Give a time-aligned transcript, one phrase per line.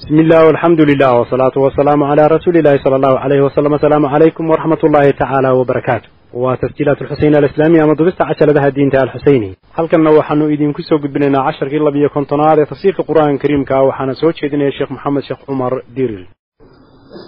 [0.00, 4.50] بسم الله والحمد لله والصلاة والسلام على رسول الله صلى الله عليه وسلم السلام عليكم
[4.50, 10.06] ورحمة الله تعالى وبركاته وتسجيلات الحسين الإسلامية مضبست عشر لها الدين تعالى الحسيني هل كان
[10.18, 14.60] وحنو إذن كسو قبلنا عشر قلة بيا كنتنا تفسير القرآن الكريم كا وحنا سوتش إذن
[14.60, 16.24] يا شيخ محمد شيخ عمر ديرل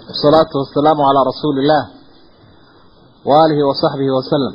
[0.07, 1.83] والصلاة والسلام على رسول الله
[3.29, 4.53] وآله وصحبه وسلم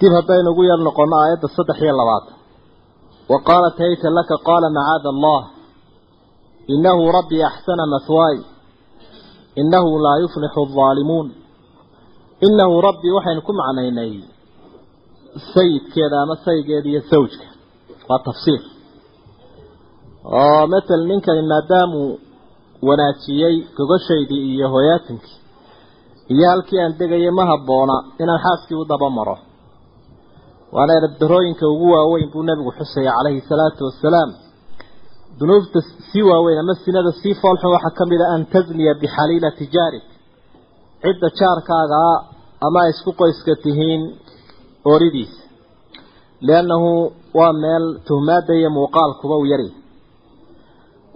[0.00, 2.26] كيف هبين نقول نقولنا آيات الصدح هي اللبات
[3.32, 5.55] وقالت هيت لك قال معاذ الله
[6.70, 8.38] إنه ربي أحسن مثواي
[9.58, 11.32] إنه لا يفلح الظالمون
[12.46, 14.24] إنه ربي وحينكم عنيني
[15.36, 17.30] السيد كذا ما السيد يدي الزوج
[18.10, 18.62] والتفسير
[20.24, 21.92] ومثل منك إن دام
[22.88, 25.36] wanaajiyey gogoshaydii iyo hooyaatinkii
[26.34, 29.36] iyo halkii aan degayay ma habboona inaan xaaskii u daba maro
[30.74, 34.30] waana erabdarooyinka ugu waaweyn buu nebigu xusaya calayhi salaatu wasalaam
[35.39, 35.79] dunuubta
[36.11, 40.05] sii waaweyn ama sinada sii foolxun waxaa ka mid a an tasniya bixaliilati jaarik
[41.03, 42.13] cidda jaarkaagaa
[42.67, 44.01] ama ay isku qoyska tihiin
[44.91, 45.41] ooridiisa
[46.47, 46.89] liannahu
[47.39, 49.69] waa meel tuhmaada iyo muuqaalkuba u yari.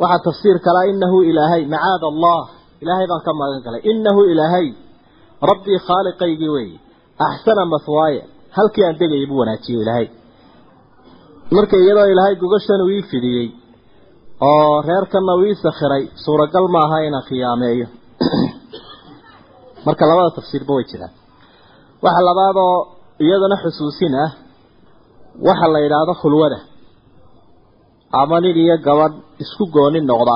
[0.01, 2.41] Waxaa tafsiir kalaa inahu ilaahay macaad allah.
[2.83, 3.81] Ilaahay baan ka magan galay.
[3.91, 4.67] Inahu ilaahay
[5.49, 6.77] rabbii khaaliqaygii weeye.
[7.27, 8.23] Axsana mahwaaya
[8.57, 10.07] halkii aan degayay buu wanaajiyey ilaahay.
[11.55, 13.47] Marka iyadoo ilaahay gogashan uu ii fidiyey
[14.49, 17.87] oo reerkanna uu ii sakhiray suuragal maaha inaan khiyaameeyo
[19.85, 21.13] marka labada tafsiirba way jiraan.
[22.03, 22.75] Waxa labaadoo
[23.25, 24.31] iyadana xusuusin ah
[25.47, 26.59] waxa la yidhaahdo khulwada.
[28.19, 30.35] Ama nin iyo gabadh isku gooni noqda.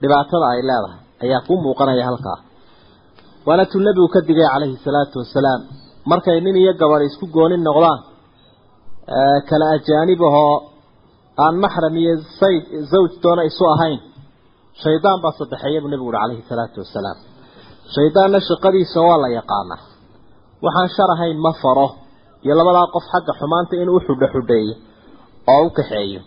[0.00, 1.00] Dhibaatada ay leedahay.
[1.24, 2.38] Ayaa ku muuqanaya halkaa.
[3.46, 5.60] Waana tuu nebigu ka digay calayhi salaatu wasalaam.
[6.10, 8.00] Markay nin iyo gabadh isku gooni noqdaan
[9.48, 10.77] kala ajaanib ahoo
[11.44, 14.00] aan maxram iyo sayd zawj doona isu ahayn.
[14.82, 17.18] Shaydaan baa saddexeeya buu nebigu uhi calayhi salaatu wasalaam.
[17.94, 19.80] Shaydaanna shaqadiisa waa la yaqaanaa.
[20.64, 21.88] Waxaan shar ahayn ma faro.
[22.44, 24.74] Iyo labadaa qof xagga xumaanta inuu uxudha xudheeyo
[25.52, 26.20] oo u kaxeeyo.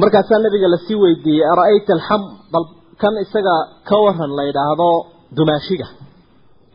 [0.00, 2.22] Markaasaa nabiga la sii weydiiyey ara-ayta alxam
[2.52, 2.64] bal
[3.02, 3.54] kan isaga
[3.88, 4.88] ka waran la yidhaahdo
[5.36, 5.86] dumaashiga.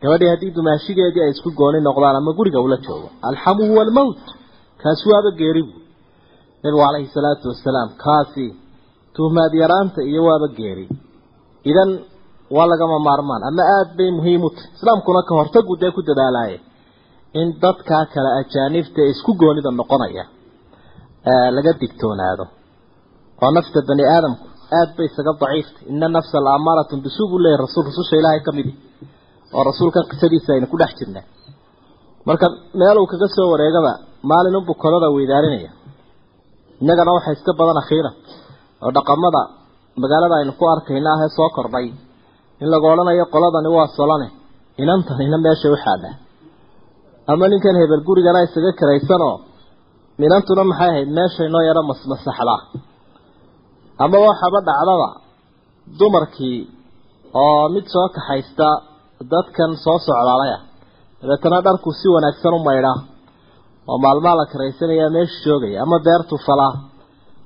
[0.02, 4.20] Gabadhii haddii dumaashigeedii ay isku gooni noqdaan ama guriga ula joogo alxamu huwa almowt
[4.82, 5.72] kaasi waaba geeribu
[6.62, 8.46] nabigu calayhi salaatu wasalaam kaasi
[9.16, 10.86] tuhmaad yaraanta iyo waaba geeri.
[11.70, 11.90] Idan
[12.56, 13.42] waa lagama maarmaan.
[13.48, 16.56] Ama aada bay muhiim u tahy islaamkuna ka hortagu dee ku dadaalaaye.
[17.40, 20.24] In dadkaa kale ajaanibta ee isku goonida noqonaya
[21.56, 22.44] laga digtoonaado.
[23.42, 24.44] Oo nafta bani aadamku.
[24.78, 27.84] Aada bay isaga daciiftay ina nafsa la amaaratun bisuu buu leeyahy rasuul.
[27.90, 28.72] Rususha ilaahay ka midi.
[29.54, 31.24] Oo rasuulkan qisadiisa aynu ku dhex jirnaa
[32.28, 32.46] marka
[32.80, 33.92] meeluu kaga soo wareegaba
[34.30, 35.70] maalin unbuu kodada weydaarinaya
[36.82, 38.14] innagana waxaa iska badan akhiiran
[38.84, 39.42] oo dhaqamada
[40.02, 41.86] magaalada aynu ku arkayna ahee soo kordhay.
[42.62, 44.28] In lagu odhanayo qoladani waa solane.
[44.82, 46.14] Inantanina meesha u xaadhaa
[47.32, 49.34] ama ninkan hebel gurigana isaga karaysanoo
[50.26, 52.60] inantuna maxay ahayd meeshay noo yaro masmasaxdaa
[54.04, 55.08] ama waxaba dhacdaba
[55.98, 56.58] dumarkii
[57.42, 58.68] oo mid soo kaxaysta
[59.32, 60.58] dadkan soo socdaalaya
[61.20, 62.96] dabeetana dharku si wanaagsan u maydhaa
[63.90, 66.74] oo maalmaa la karaysanaya meesha joogaya ama beertu falaa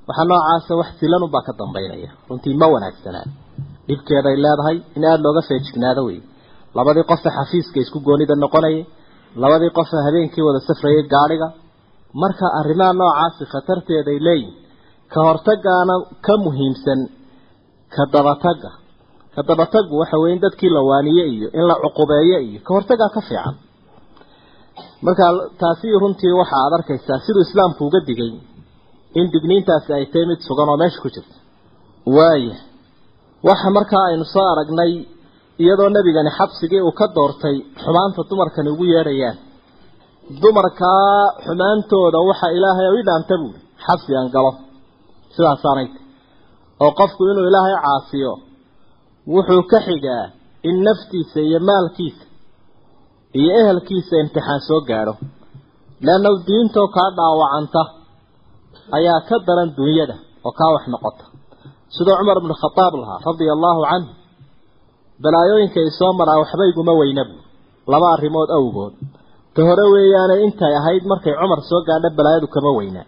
[0.07, 2.09] waxaa noocaasa wax silanubaa ka dambaynaya.
[2.29, 3.25] Runtii ma wanaagsanaa
[3.87, 6.19] dhibkeeday leedahay in aada looga feejignaado wey
[6.77, 8.81] labadii qofe xafiiska isku goonida noqonayay
[9.43, 11.47] labadii qofe habeenkii wada safrayay gaadhiga
[12.21, 14.55] marka arrimaha noocaasi khatarteeday leeyihiin
[15.13, 15.93] ka hortagaana
[16.25, 16.99] ka muhiimsan
[17.95, 18.71] ka dabatagga.
[19.35, 23.09] Ka dabataggu waxa weeye in dadkii la waaniye iyo in la cuqubeeyo iyo ka hortagaa
[23.15, 23.55] ka fiican
[25.05, 25.25] marka
[25.61, 28.31] taasi runtii waxa aad arkaysaa siduu islaamku uga digay
[29.19, 31.35] in digniintaasi ay tahay mid sugan oo meesha ku jirta.
[32.15, 32.55] Waaya
[33.47, 34.91] waxa markaa aynu soo aragnay
[35.63, 39.37] iyadoo nebigani xabsigii uu ka doortay xumaanta dumarkani ugu yeedhayaan
[40.41, 41.15] dumarkaa
[41.45, 44.51] xumaantooda waxa ilaahay u dhaanta buuri xabsi aan galo.
[45.35, 45.87] Sidaasaanay
[46.83, 48.31] oo qofku inuu ilaahay caasiyo
[49.33, 50.23] wuxuu ka xigaa
[50.69, 52.23] in naftiisa iyo maalkiisa
[53.39, 55.13] iyo ehelkiisa imtixaan soo gaadho.
[56.05, 57.81] Leanna diintoo kaa dhaawacanta
[58.97, 60.15] ayaa ka daran dunyada
[60.47, 61.23] oo kaa wax noqota.
[61.95, 64.11] Sidoo cumar bnu khadaab lahaa radia allaahu canhu
[65.23, 67.35] balaayooyinka ay soo maraa waxba iguma weynabu.
[67.91, 68.93] Laba arrimood awgood.
[69.55, 73.05] Ta hore weeyaane intay ahayd markay cumar soo gaadha balaayadu kama weynaa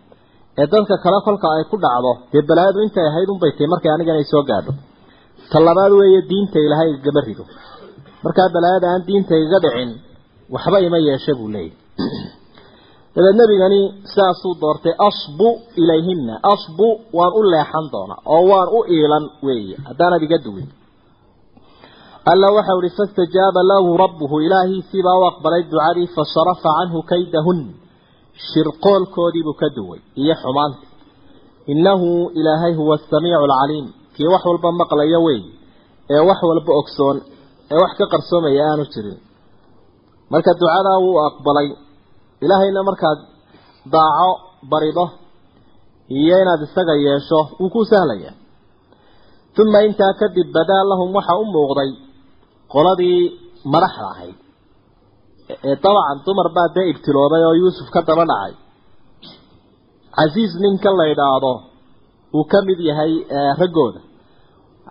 [0.61, 4.23] ee dadka kale kolka ay ku dhacdo dee balaayadu intay ahayd unbay tahay markay anigana
[4.33, 4.71] soo gaadho.
[5.51, 7.43] Ta labaad weeye diinta ilaahay igama rido.
[8.25, 9.89] Markaa balaayada aan diinta igaga dhicin
[10.53, 11.77] waxba ima yeesha buu leeyahy
[13.15, 13.81] dabeed nebigani
[14.11, 15.49] sidaasuu doortay asbu
[15.81, 16.87] ilayhina asbu
[17.17, 19.75] waan u leexan doonaa oo waan u iilan weeye.
[19.87, 20.67] Haddaanad iga duwin.
[22.31, 24.35] Alla waxau ihi fastajaaba lahu rabbuhu.
[24.45, 27.59] Ilaahiisiibaa u aqbalay ducadii fasarafa canhu kaydahun.
[28.47, 30.89] Shirqoolkoodiibuu ka duway iyo xumaantii.
[31.71, 33.87] Innahu ilaahay huwa asamiicu alcaliim.
[34.15, 35.41] Kii wax walba maqlaya wey
[36.13, 37.17] ee wax walba ogsoon
[37.71, 39.17] ee wax ka qarsoomaya aanu jirin
[40.33, 41.67] marka ducadaa wuu aqbalay
[42.43, 43.19] ilaahayna markaad
[43.93, 44.29] daaco
[44.71, 45.05] barido
[46.19, 48.31] iyo inaad isaga yeesho wuu ku sahlaya
[49.61, 51.91] uma intaa kadib badaa lahum waxa u muuqday
[52.73, 53.19] qoladii
[53.73, 54.37] madaxda ahayd.
[55.69, 58.53] Ee dabcan dumar baa dee ibtiloobay oo yuusuf ka daba dhacay.
[60.15, 61.53] Casiis ninka la idhaahdo
[62.37, 63.13] uu ka mid yahay
[63.61, 63.99] raggooda.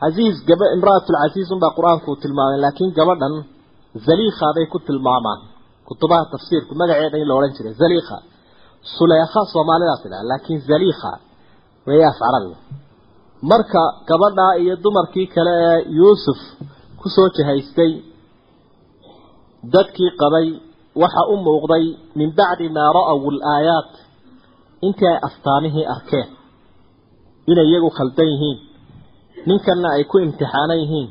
[0.00, 3.34] Casiis gaba imraatulcasiis unbaa qur'aanku uu tilmaamay laakiin gabadhan
[4.06, 5.40] zaliikha bay ku tilmaamaan.
[5.88, 8.17] Kutubaha tafsiirku magaceeda in la odhan jiray zaliikha
[8.96, 11.12] suleekha soomaalidaas idhaha laakiin zaliikha
[11.87, 12.58] way af carabiga
[13.50, 16.40] marka gabadhaa iyo dumarkii kale ee yuusuf
[17.00, 17.93] ku soo jihaystay
[19.75, 20.46] dadkii qabay
[21.02, 21.84] waxa u muuqday
[22.19, 23.91] min bacdi maa ra'aw alaayaat.
[24.87, 26.29] Intii ay astaamihii arkeen.
[27.50, 28.58] Inay iyagu khaldan yihiin.
[29.49, 31.08] Ninkanna ay ku imtixaanan yihiin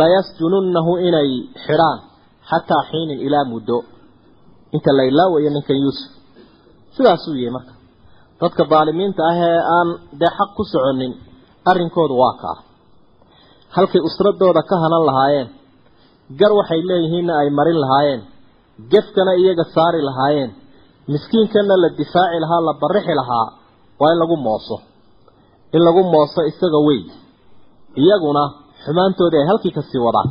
[0.00, 1.30] layasjununnahu inay
[1.64, 1.98] xidhaan
[2.50, 3.78] xataa xiinin ilaa muddo.
[4.74, 6.10] Inta la ilaawayo ninkan yuusuf.
[6.96, 7.72] Sidaasuu yahay marka.
[8.40, 9.88] Dadka daalimiinta ah ee aan
[10.20, 11.12] dee xaq ku soconin
[11.70, 12.56] arrinkoodu waa kaa
[13.76, 15.48] halkay usradooda ka hanan lahaayeen
[16.40, 18.20] gar waxay leeyihiinna ay marin lahaayeen
[18.92, 20.50] gefkana iyaga saari lahaayeen
[21.12, 23.46] miskiinkana la difaaci lahaa la barixi lahaa
[24.00, 24.76] waa in lagu mooso.
[25.76, 27.00] In lagu mooso isaga wey
[28.02, 28.42] iyaguna
[28.88, 30.28] xumaantoodii ay halkii ka sii wadaan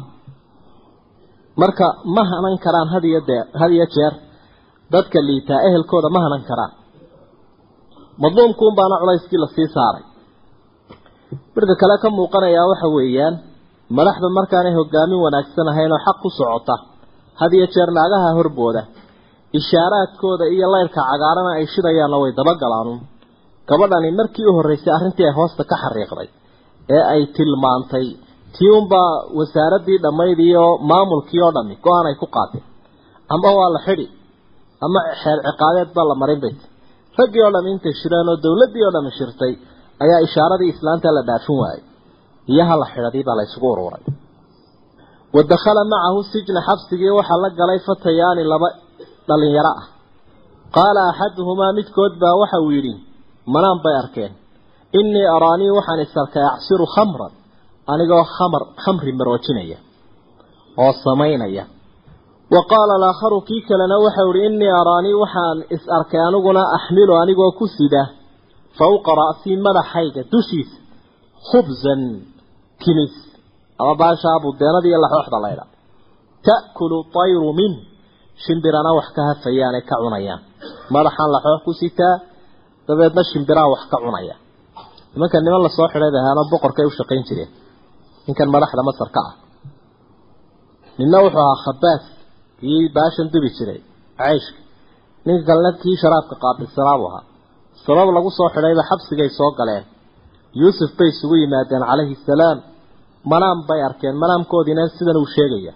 [1.62, 4.14] marka ma hanan karaan had iyo dee had iyo jeer
[4.94, 6.72] dadka liitaa ehelkooda ma hanan karaan.
[8.24, 10.04] Madluumkuun baana culayskii la sii saaray.
[11.56, 13.36] Midka kale ka muuqanayaa waxa weeyaan
[13.98, 16.76] madaxda markaanay hogaamin wanaagsan ahayn oo xaq ku socota
[17.42, 18.82] had iyo jeer naagaha horbooda
[19.60, 22.90] ishaaraadkooda iyo layrka cagaarana ay shidayaanna way dabagalaan
[23.70, 26.28] gabadhani markii u horreysay arrintii ay hoosta ka xariiqday
[26.96, 28.06] ee ay tilmaantay
[28.56, 32.66] tii unbaa wasaaradii dhammayd iyo maamulkii oo dhami go'aan ay ku qaateen
[33.34, 34.06] ama waa la xidhi
[34.86, 36.60] ama xeer ciqaabeed baa la marin bayt
[37.20, 39.54] raggii oo dhami intay shireen oo dowladdii oo dhami shirtay
[40.04, 41.84] ayaa ishaaradii islaanta la dhaafin waayey.
[42.54, 44.04] Iyo hala xidhadii baa la isugu uruuray.
[45.36, 48.70] Wa dakhala macahu sijna xabsigii waxaa la galay fatayaani laba
[49.30, 49.86] dhalinyaro ah.
[50.76, 52.94] Qaala axaduhumaa midkood baa waxa uu yidhi
[53.54, 54.32] manaan bay arkeen.
[55.00, 57.34] Innii araanii waxaan is arkay acsiru khamran
[57.94, 59.78] anigoo khamar khamri maroojinaya
[60.84, 61.64] oo samaynaya.
[62.56, 67.52] Wa qaala alaakharu kii kalena waxau ihi innii araanii waxaan is arkay aniguna axmilu anigoo
[67.60, 68.04] ku sida
[68.80, 70.78] fawqa ra'sii madaxayga dushiisa
[71.50, 72.02] khubsan
[72.84, 73.14] kimis
[73.82, 75.66] ama baashaa budeenada iyo laxooxda laydha
[76.48, 77.72] ta'kulu tayru min
[78.46, 80.40] shimbirana wax ka hafayaanay ka cunayaan.
[80.96, 82.16] Madaxaan laxoox ku sitaa
[82.88, 84.36] dabeedna shimbiraa wax ka cunaya.
[85.14, 87.50] Nimanka niman la soo xidhay bay ahaanoo boqorkay u shaqayn jireen
[88.28, 89.34] ninkan madaxda masar ka ah.
[91.00, 92.04] Ninna wuxuu ahaa khabaas
[92.60, 93.82] kii baashan dubi jiray
[94.20, 94.60] ceyshka
[95.26, 97.26] ninka kalena kii sharaabka qaabilsanaa buu ahaa.
[97.86, 99.86] Sabab lagu soo xidhayba xabsigay soo galeen.
[100.62, 102.58] Yuusuf bay isugu yimaadeen calayhi salaam.
[103.32, 105.74] Manaam bay arkeen manaamkoodiina sidan uu sheegaya.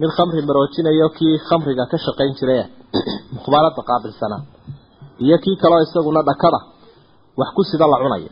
[0.00, 2.62] Mid khamri maroojinayo kii khamriga ka shaqayn jiray
[3.36, 4.42] mukhbaaradda qaabilsanaa
[5.24, 6.60] iyo kii kaleo isaguna dhakada
[7.38, 8.30] wax ku sida la cunaya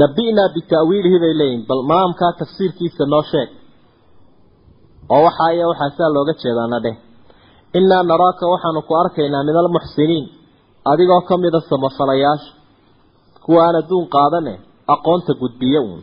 [0.00, 3.48] nabi'naa bita'wiilihi bay leeyihiin bal manaamkaa tafsiirkiisa noo sheeg.
[5.14, 6.96] Oo waxaa iyo waxaasaa looga jeedaana dheh.
[7.78, 10.24] Innaa naraaka waxaanu ku arkaynaa min almuxsiniin
[10.92, 12.50] adigoo ka mida samafalayaasha.
[13.44, 14.54] Kuwa aan adduun qaadane
[14.94, 16.02] aqoonta gudbiye uun.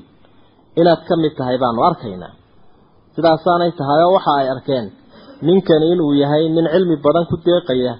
[0.80, 2.34] Inaad ka mid tahay baanu arkaynaa.
[3.16, 4.86] Sidaasaanay tahay oo waxa ay arkeen
[5.48, 7.94] ninkani inuu yahay nin cilmi badan ku deeqaya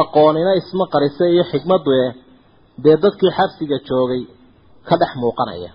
[0.00, 2.10] aqoonina isma qarise iyo xikmaddu eh
[2.84, 4.22] dee dadkii xabsiga joogay
[4.90, 5.70] ka dhex muuqanaya.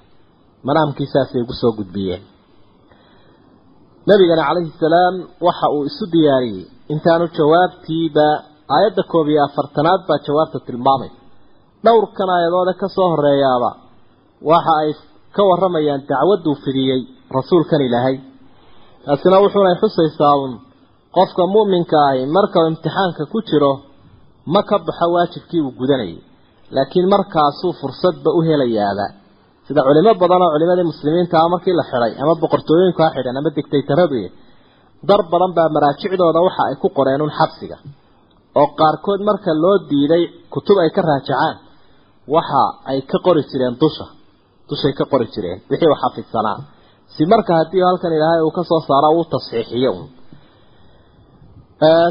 [0.67, 2.23] Manaamkiisaasay ugu soo gudbiyeen.
[4.07, 5.15] Nabigana calayhi salaam
[5.47, 6.65] waxa uu isu diyaariyey.
[6.93, 8.27] Intaanu jawaabtiiba
[8.75, 11.11] aayadda koob iyo afartanaad baa jawaabta tilmaamay.
[11.85, 13.69] Dhowrkan aayadoode ka soo horeeyaaba
[14.51, 14.89] waxa ay
[15.35, 17.01] ka warramayaan dacwadduu fidiyey
[17.37, 18.15] rasuulkan ilaahay.
[19.05, 20.53] Taasina wuxuunay xusaysaa uun
[21.15, 23.73] qofka mu'minka ahi marka imtixaanka ku jiro
[24.53, 26.17] ma ka baxo waajibkii uu gudanayay
[26.75, 29.05] laakiin markaasuu fursadba u helayaaba
[29.67, 33.49] sida culimo badan oo culimadii muslimiinta ah markii la xidhay ama boqortooyinku ha xidhan ama
[33.57, 34.17] dictaytaradu
[35.09, 37.77] dar badan baa maraajicdooda waxa ay ku qoreen un xabsiga
[38.59, 41.55] oo qaarkood marka loo diiday kutub ay ka raajacaan
[42.35, 42.61] waxa
[42.91, 44.05] ay ka qori jireen dusha
[44.69, 46.57] dushay ka qori jireen wixii u xafidsanaa
[47.13, 50.05] si marka haddii halkan ilaahay uu ka soo saaro uu tasxiixiyo un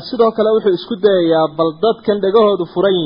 [0.08, 2.96] sidoo kale wuxuu isku dayayaa bal dadkan dhegahoodu furan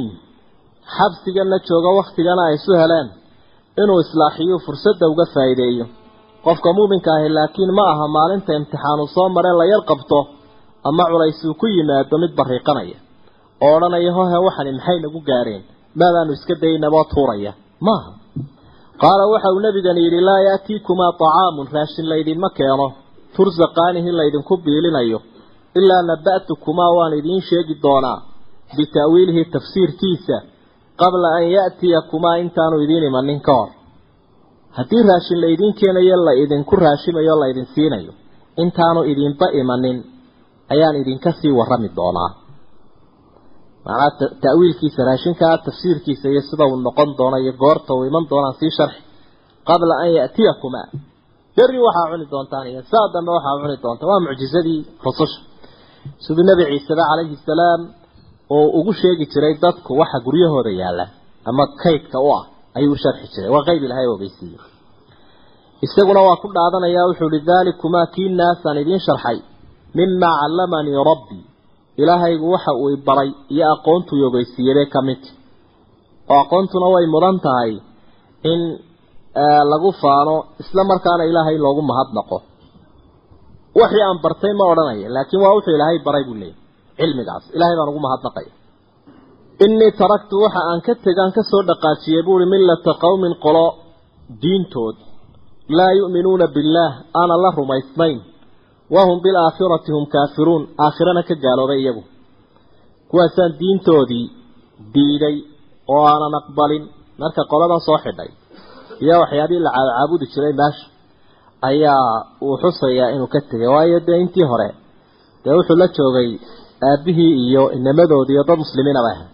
[0.86, 3.08] yihiin xabsigana jooga waktigana ay isu heleen
[3.82, 5.86] inuu islaaxiyo fursadda uga faa'iideeyo.
[6.44, 10.18] Qofka muuminka ahi laakiin ma aha maalinta imtixaanu soo mare la yar qabto
[10.88, 12.98] ama culays uu ku yimaado mid bariiqanaya
[13.64, 15.62] oo odhanaya hohe waxani maxay nagu gaareen?
[16.00, 17.52] Maadaanu iska daynaboo tuuraya.
[17.86, 18.10] Maaha
[19.02, 22.86] qaala waxa uu nabigani yidhi laa yaatiikumaa طacaamun raashin laydinma keeno.
[23.36, 25.18] Tursaqaanihi laydinku biilinayo.
[25.78, 28.18] Ilaa naba'tukumaa waan idiin sheegi doonaa.
[28.76, 30.36] Bita'wiilihi tafsiirkiisa
[31.00, 33.70] qabla an ya'tiyakumaa intaanu idiin imanin ka hor.
[34.76, 38.12] Haddii raashin laydiin keenayo la idinku raashimayo laydin siinayo
[38.62, 39.96] intaanu idinba imanin
[40.72, 42.30] ayaan idinka sii warrami doonaa.
[43.86, 44.10] Macnaa
[44.44, 49.00] ta'wiilkiisa raashinkaa tafsiirkiisa iyo sida uu noqon doono iyo goorta uu iman doonaan sii sharxi.
[49.68, 50.86] Qabla an ya'tiyakumaa
[51.56, 54.08] berri waxaa cuni doontaan iyo saa dambe waxaa cuni doontaan.
[54.10, 55.38] Waa mucjizadii rususha.
[56.24, 57.80] Siduu nebi ciiseba calayhi salaam
[58.54, 61.04] oo ugu sheegi jiray dadku waxa guryahooda yaalla
[61.48, 62.44] ama kaydka u ah
[62.78, 63.50] ayuu u sharxi jiray.
[63.54, 64.60] Waa qayb ilahay ogeysiiyey
[65.86, 69.38] isaguna waa ku dhaadanayaa wuxuu ihi daalikumaa kii naasaan idiin sharxay.
[69.96, 71.44] Mimaa callamanii rabbii.
[72.02, 75.22] Ilaahaygu waxa uu baray iyo aqoontuu ogeysiiyebay ka mid.
[76.32, 77.72] Oo aqoontuna way mudan tahay
[78.52, 78.60] in
[79.72, 82.38] lagu faano isla markaana ilaahay loogu mahadnaqo.
[83.78, 86.56] Wixii aan bartay ma odhanaya laakiin waa wuxuu ilaahay baray buu leeyay
[86.98, 88.52] cilmigaas ilaahay baan ugu mahadnaqaya
[89.64, 93.64] innii taraktu waxa aan ka tegaan ka soo dhaqaajiyey buuhi millata qowmin qolo
[94.42, 94.96] diintood.
[95.78, 98.18] Laa yu'minuuna billaah aanan la rumaysnayn.
[98.94, 100.62] Wahum bilaakhirati hum kaafiruun.
[100.84, 102.02] Aakhirana ka gaaloobay iyagu.
[103.10, 104.26] Kuwaasaan diintoodii
[104.94, 105.36] diiday
[105.94, 106.84] oo aanan aqbalin.
[107.20, 108.30] Marka qoladan soo xidhay
[109.02, 110.84] iyo waxyaabihii la caabudi jiray meesha
[111.70, 112.10] ayaa
[112.46, 113.68] uu xusayaa inuu ka tegay.
[113.74, 114.68] Waayo dee intii hore
[115.44, 116.28] dee wuxuu la joogay
[116.90, 119.28] aabihii iyo inamadoodii iyo dad muslimiina ahay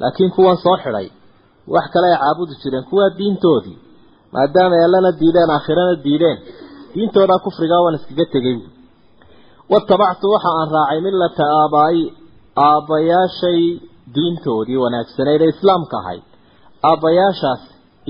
[0.00, 1.08] laakiin kuwan soo xidhay
[1.74, 3.78] wax kale ay caabudi jireen kuwaa diintoodii
[4.34, 6.38] maadaama allana diideen aakhirana diideen
[6.94, 8.58] diintoodaa kufrigaa waan iskaga tegay
[9.72, 12.02] watabactu waxa aan raacay millata aabaa'i
[12.68, 13.60] aabbayaashay
[14.16, 16.24] diintoodii wanaagsaneyd ee islaamka ahayd.
[16.90, 17.62] Aabbayaashaas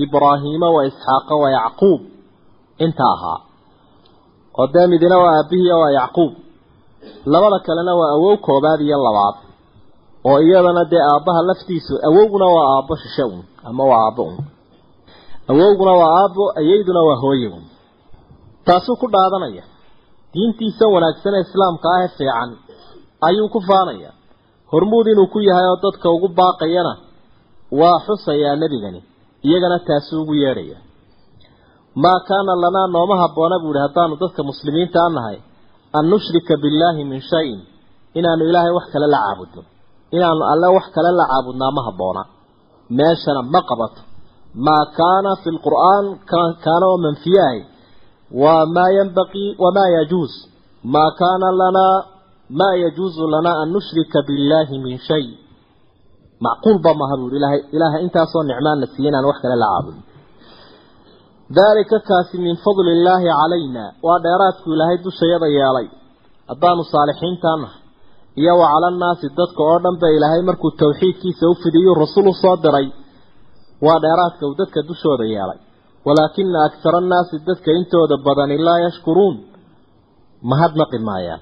[0.05, 2.01] ibraahiima wa isxaaqa wa yacquub
[2.85, 3.39] inta ahaa.
[4.59, 6.31] Oo dee midina waa aabihii waa yacquub
[7.33, 9.35] labada kalena waa awow koobaad iyo labaad
[10.29, 14.37] oo iyadana dee aabbaha laftiisu awowguna waa aabbo shishe un ama waa aabbo un
[15.51, 17.63] awowguna waa aabbo ayayduna waa hooye un
[18.67, 19.63] taasuu ku dhaadanaya.
[20.33, 22.49] Diintiisa wanaagsan ee islaamka ah ee fiican
[23.27, 24.09] ayuu ku faanaya.
[24.71, 26.93] Hormuud inuu ku yahay oo dadka ugu baaqayana
[27.79, 28.99] waa xusayaa nebigani
[29.47, 30.77] iyagana taasuu ugu yeedhaya.
[32.03, 35.37] Maa kaana lanaa nooma habboona buu ihi haddaanu dadka muslimiinta nahay
[35.97, 37.59] an nushrika billaahi min shayin
[38.19, 39.61] inaanu ilaahay wax kale la caabudno
[40.15, 42.23] inaanu alle wax kale la caabudnaa ma habboona.
[42.97, 44.01] Meeshana ma qabato.
[44.65, 46.05] Maa kaana fi lqur'aan
[46.65, 47.59] kaana oo manfiyahay
[48.41, 50.33] waa maa yanbaqii wamaa yajuus
[50.93, 51.97] maa kaana lanaa
[52.59, 55.25] maa yajuusu lanaa an nushrika billaahi min shay.
[56.45, 60.01] Macquulba maha buui ilaahay ilaahay intaasoo nicmaana siiye inaan wax kale la caabudno
[61.55, 63.83] daalika kaasi min fadli illaahi calayna.
[64.05, 65.87] Waa dheeraadku ilaahay dushayada yeelay.
[66.49, 67.81] Haddaanu saalixiintaa nahay
[68.41, 72.33] iyo wa cala annaasi dadka oo dhan ba ilaahay markuu tawxiidkiisa u fidiyu rasul u
[72.43, 72.87] soo diray
[73.85, 75.59] waa dheeraadka uu dadka dushooda yeelay.
[76.05, 79.35] Walaakina aktara annaasi dadka intooda badani laa yashkuruun.
[80.51, 81.41] Mahadnaqi maayaan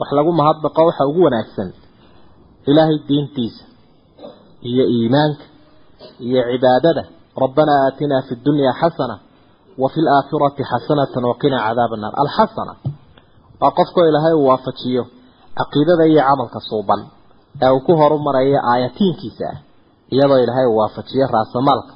[0.00, 1.68] wax lagu mahadnaqo waxa ugu wanaagsan.
[2.70, 3.64] Ilaahay diintiisa
[4.70, 5.44] iyo iimaanka
[6.26, 7.02] iyo cibaadada
[7.44, 9.16] rabbanaa aatinaa fi ddunyaa xasana
[9.82, 12.72] wa fi laakhirati xasanatan waqinaa cadaaba annaar alxasana
[13.62, 15.02] waa qofkoo ilaahay uu waafajiyo
[15.58, 17.00] caqiidada iyo camalka suuban.
[17.64, 19.56] Ee uu ku horumarayo aayatiinkiisa ah.
[20.14, 21.92] Iyadoo ilaahay uu waafajiyo raasamaalka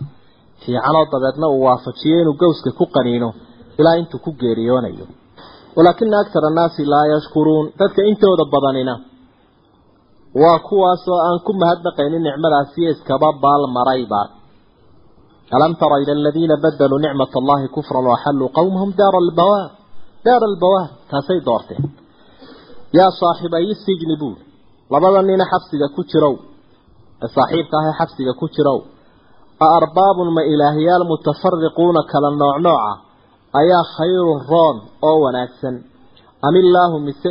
[0.63, 3.29] fiicanoo dabeedna uu waafajiyo inuu gowska ku qaniino.
[3.79, 5.07] Ilaa intuu ku geeriyoonayo.
[5.77, 7.67] Walaakina aktar annaasi laa yashkuruun.
[7.79, 8.95] Dadka intooda badanina
[10.43, 11.19] waa kuwaasoo
[15.53, 19.69] ku alam tara ila aladiina badaluu nicmat allahi kufran waaxalluu qowmahum daara albawaar
[20.27, 21.83] daara albawaar taasay doorteen
[22.99, 24.37] yaa saaxibayi sijni buul
[24.93, 26.35] labada nina xabsiga ku jirow
[27.25, 28.79] ee saaxiibka ah ee xabsiga ku jirow
[29.65, 32.93] a arbaabun ma ilaahyaal mutafariquuna kala nooc nooca
[33.61, 34.77] ayaa khayrun roon
[35.09, 35.75] oo wanaagsan
[36.47, 37.29] am illaahu mise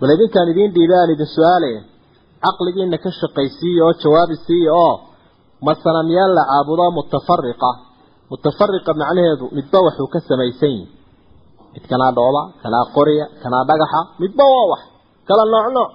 [0.00, 1.80] bal idinkaan idiin dhiibay idin su'aalaya
[2.44, 4.94] caqligiina ka shaqaysiiya oo jawaabi siiya oo
[5.66, 7.70] ma sanamyaal la caabudo mutafariqa.
[8.30, 10.86] Mutafariqa macnaheedu midba waxuu ka samaysan yihi
[11.74, 14.82] mid kanaa dhooba kanaa qoriya kanaa dhagaxa midba waa wax.
[15.28, 15.90] Kala nooc nooc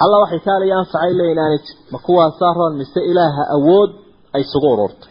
[0.00, 3.90] halla waxay kaaliya anfacay leeyiin aanay jir ma kuwaasaa roon mise ilaaha awood
[4.36, 5.10] ay isugu ururtay.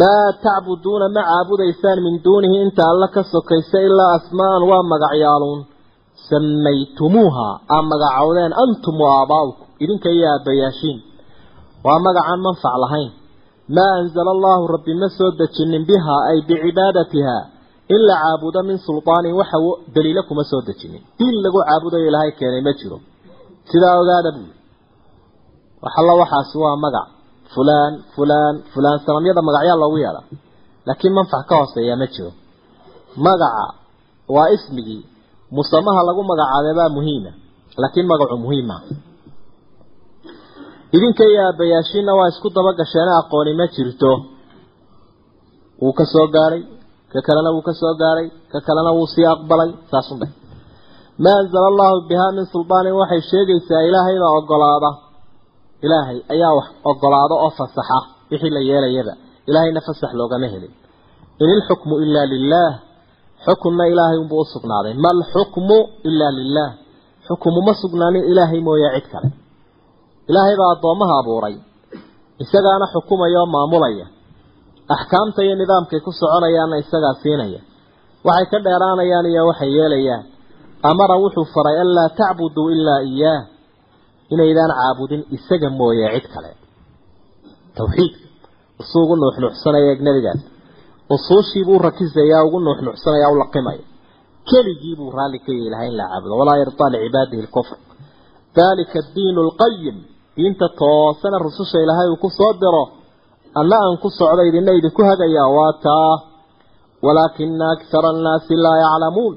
[0.00, 5.60] Maa tacbuduuna ma caabudaysaan min duunihi inta alla ka sokaysa ilaa asmaa'an waa magacyaaluun
[6.30, 10.98] samaytumuuha aad magacowdeen antum wa aabaa'ukum idinka iyo aabbayaashiin
[11.86, 13.10] waa magacaan manfac lahayn
[13.76, 17.36] maa anzala allaahu rabbi ma soo dejinin bihaa ay bicibaadatiha
[17.94, 19.58] in la caabudo min sulطaanin waxa
[19.94, 22.98] daliilo kuma soo dejinin diin lagu caabudayo ilaahay keenay ma jiro
[23.70, 24.54] sidaa ogaada buuli
[25.84, 27.08] waxalla waxaasi waa magac
[27.54, 30.22] fulaan fulaan fulaan sanamyada magacyaa loogu yeedha
[30.86, 32.30] laakiin manfac ka hooseeya ma jiro
[33.26, 33.66] magaca
[34.34, 35.02] waa ismigii
[35.56, 37.30] musamaha lagu magacaabay baa muhiima
[37.80, 38.76] laakiin magacu muhiima.
[40.96, 44.10] Idinka iyo aabbayaashiinna waa isku daba gasheene aqooni ma jirto.
[45.82, 46.62] Wuu ka soo gaadhay
[47.12, 50.30] ka kalena wuu ka soo gaadhay ka kalena wuu sii aqbalay saasunbay
[51.22, 54.90] maa anzala allahu bihaa min sulbaanin waxay sheegaysaa ilaahayda ogolaada.
[55.84, 57.98] Ilaahay ayaa wax ogolaado oo fasaxa
[58.30, 59.12] wixii la yeelayaba
[59.48, 60.72] ilaahayna fasax loogama helin.
[61.42, 62.72] In ilxukmu ilaa lilaah
[63.46, 64.94] xukunna ilaahay unbuu u sugnaaday.
[65.02, 66.72] Ma alxukmu ilaa lilaah
[67.28, 69.28] xukumu ma sugnaanin ilaahay mooye cid kale.
[70.30, 71.56] Ilaahay baa addoommaha abuuray.
[72.42, 74.06] Isagaana xukumaya oo maamulaya.
[74.94, 77.60] Axkaamta iyo nidaamkay ku soconayaanna isagaa siinaya.
[78.26, 80.24] Waxay ka dheeraanayaan iyo waxay yeelayaan.
[80.90, 83.42] Amara wuxuu faray anlaa tacbuduu ilaa iyaah
[84.32, 86.50] inaydaan caabudin isaga mooye cid kale.
[87.76, 88.20] Tawxiidka
[88.80, 90.40] usuu ugu nuuxnuuxsanaya eeg nebigaas
[91.14, 93.84] usuushiibuu rakisayaa ugu nuuxnuuxsanaya u laqimaya
[94.50, 97.76] keligiibuu raalli ka yeelahay in la caabudo walaa yardaa licibaadihi lkufr
[98.56, 99.96] dalika addiinu alqayim
[100.36, 102.84] diinta toosana rususha ilaahay uu ku soo diro.
[103.60, 106.14] Anna aan ku socdo idina idinku hagayaa waa taa.
[107.04, 109.34] Walaakina akhara annaasi laa yaclamuun.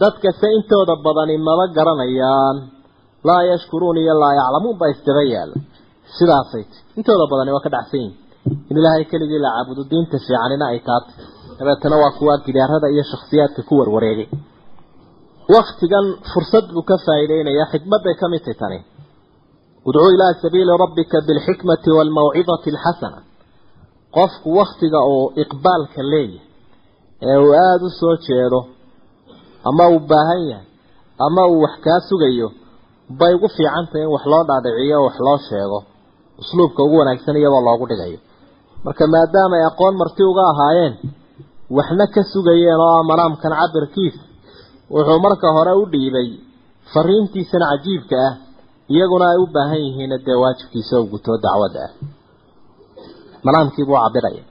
[0.00, 2.56] Dadkase intooda badani maba garanayaan.
[3.28, 5.56] Laa yashkuruun iyo laa yaclamuun baa isdaba yaalla
[6.16, 6.64] sidaasay
[6.98, 8.16] intooda badani waa ka dhacsan yihiin
[8.70, 11.14] in ilaahay keligii la caabudo diinta fiicanina ay taatay
[11.58, 14.28] dabeetana waa kuwa gidaarada iyo shakhsiyaadka ku warwareegay.
[15.56, 18.78] Waktigan fursad buu ka faa'iideynayaa xikmadday ka mid tahy tani
[19.88, 23.18] udcuu ilaa sabiili rabbika bilxikmati waalmawcidati alxasana.
[24.16, 26.46] Qofku waktiga uu iqbaalka leeyahay
[27.30, 28.60] ee uu aada u soo jeedo
[29.68, 30.66] ama uu baahan yahay
[31.26, 32.48] ama uu wax kaa sugayo
[33.20, 35.78] bay ugu fiican tahay in wax loo dhaadhiciyo wax loo sheego.
[36.42, 38.18] Usluubka ugu wanaagsan iyadoo loogu dhigayo
[38.84, 40.94] marka maadaama ay aqoon marti uga ahaayeen
[41.76, 44.22] waxna ka sugayeen oo manaamkan cabirkiisa
[44.94, 46.28] wuxuu marka hore u dhiibay
[46.92, 48.34] fariintiisan cajiibka ah
[48.94, 51.92] iyaguna ay u baahan yihiin dee waajibkiisa oo gutoo dacwadda ah.
[53.46, 54.44] Manaamkiibuu cabiraya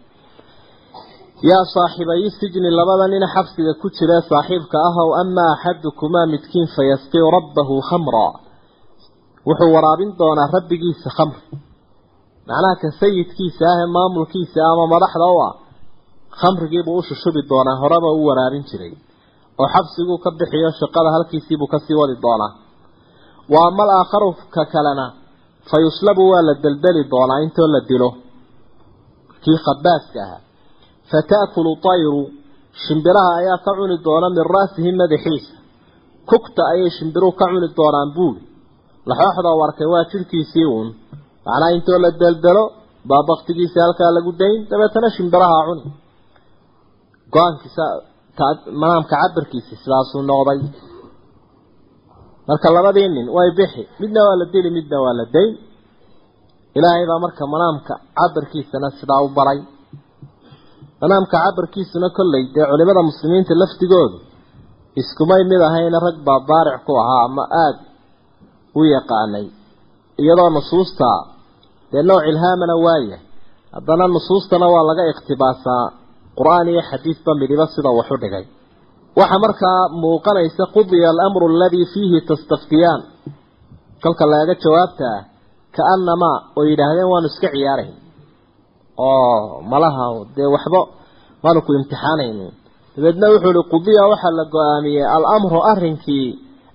[1.50, 7.26] yaa saaxiibayi sijni labada nin xabsiga ku jira saaxiibka ah ow amaa axadukumaa midkiin fayasqii
[7.38, 8.34] rabbahu khamraa
[9.48, 11.42] wuxuu waraabin doonaa rabbigiisa khamri
[12.50, 15.54] macnaha ka sayidkiisa ah ee maamulkiisa ama madaxda u ah
[16.40, 18.94] khamrigiibuu u shushubi doonaa horeba u waraabin jiray.
[19.60, 22.52] Oo xabsiguu ka bixiyo shaqada halkiisiibuu ka sii wadi doonaa.
[23.52, 25.06] Wa ama alaakharu ka kalena
[25.70, 28.10] fa yuslabu waa la deldeli doonaa intoo la dilo.
[29.44, 30.42] Kii khabaaska ahaa
[31.12, 32.22] fata'kulu tayru
[32.84, 35.54] shimbiraha ayaa ka cuni doona min ra'sihi madaxiisa
[36.30, 38.42] kugta ayay shimbiruhu ka cuni doonaan buuli.
[39.10, 40.88] Laxooxda arkay waa jidhkiisii uun
[41.45, 42.63] macnaa intoo la deldelo
[43.10, 44.60] baa baktigiisa halkaa lagu dayn.
[44.71, 45.84] Dabeetana shimbiraha cuni.
[47.34, 47.84] Go'aankiisa
[48.82, 50.60] manaamka cabirkiisi sidaasuu noqday.
[52.47, 53.82] Marka labadii nin way bixi.
[54.02, 55.52] Midna waa la dili midna waa la dayn.
[56.78, 59.60] Ilaahay baa marka manaamka cabirkiisana sidaa u baray.
[61.02, 64.17] Manaamka cabirkiisuna kolley dee culimada muslimiinta laftigoodu
[65.02, 67.82] iskumay mid ahayna rag baa baaric ku ahaa ama aada
[68.80, 69.45] u yaqaanay
[70.24, 71.10] iyadoo nusuusta
[71.92, 73.22] dee nooc ilhaamana waayahay
[73.76, 75.86] haddana nusuustana waa laga ikhtibaasaa
[76.40, 78.46] qur'aan iyo xadiidba midiba sida waxu dhigay.
[79.20, 83.02] Waxaa markaa muuqanaysa qudiya alamru aladii fiihi tastaftiyaan
[84.04, 85.22] kolka laga jawaabta ah
[85.78, 87.94] kaanamaa oo yidhaahdeen waanu iska ciyaarayn.
[88.98, 90.06] Oo malaha
[90.36, 90.80] dee waxba
[91.44, 92.48] waanu ku imtixaanayno
[92.96, 96.28] dabeedna wuxuu ihi qudiya waxaa la go'aamiyey alamru arrinkii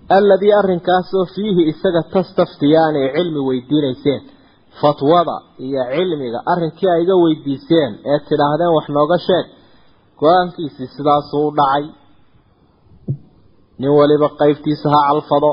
[0.08, 4.22] alladii arrinkaasoo fiihi isaga tastaftiyaan ee cilmi weydiinayseen
[4.80, 5.36] fatwada
[5.66, 9.46] iyo cilmiga arrinkii ay iga weydiiseen ee tidhaahdeen wax nooga sheeg
[10.20, 11.84] go'aankiisii sidaasuu u dhacay.
[13.80, 15.50] Nin waliba qaybtiisa ha calfado.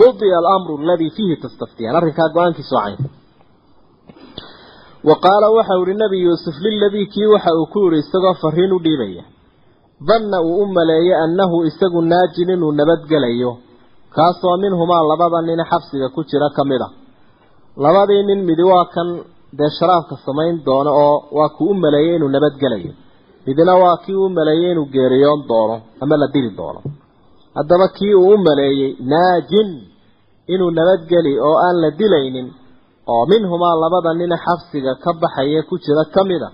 [0.00, 2.98] Qudiya alamru aladii fiihi tastaftiyaan arrinkaa go'aankiisu cayn
[5.08, 8.78] wa qaala waxau ihi nebi yuusuf liladii kii waxa uu ku yidhi isagoo fariin u
[8.84, 9.24] dhiibaya
[10.06, 13.52] danna uu u maleeyey annahu isagu naajin inuu nabadgelayo.
[14.14, 16.88] Kaasoo minhumaa labada nin xabsiga ku jira ka mid a
[17.84, 19.08] labadii nin midi waa kan
[19.58, 22.92] dee sharaabka samayn doono oo waa kuu u maleeyey inuu nabadgelayo.
[23.46, 26.80] Midna waa kii uu maleeyey inuu geeriyoon doono ama la dili doono.
[27.54, 29.70] Haddaba kii uu u maleeyey naajin
[30.54, 32.48] inuu nabadgeli oo aan la dilaynin
[33.12, 36.50] oo minhumaa labada nina xabsiga ka baxaya ku jira ka mid a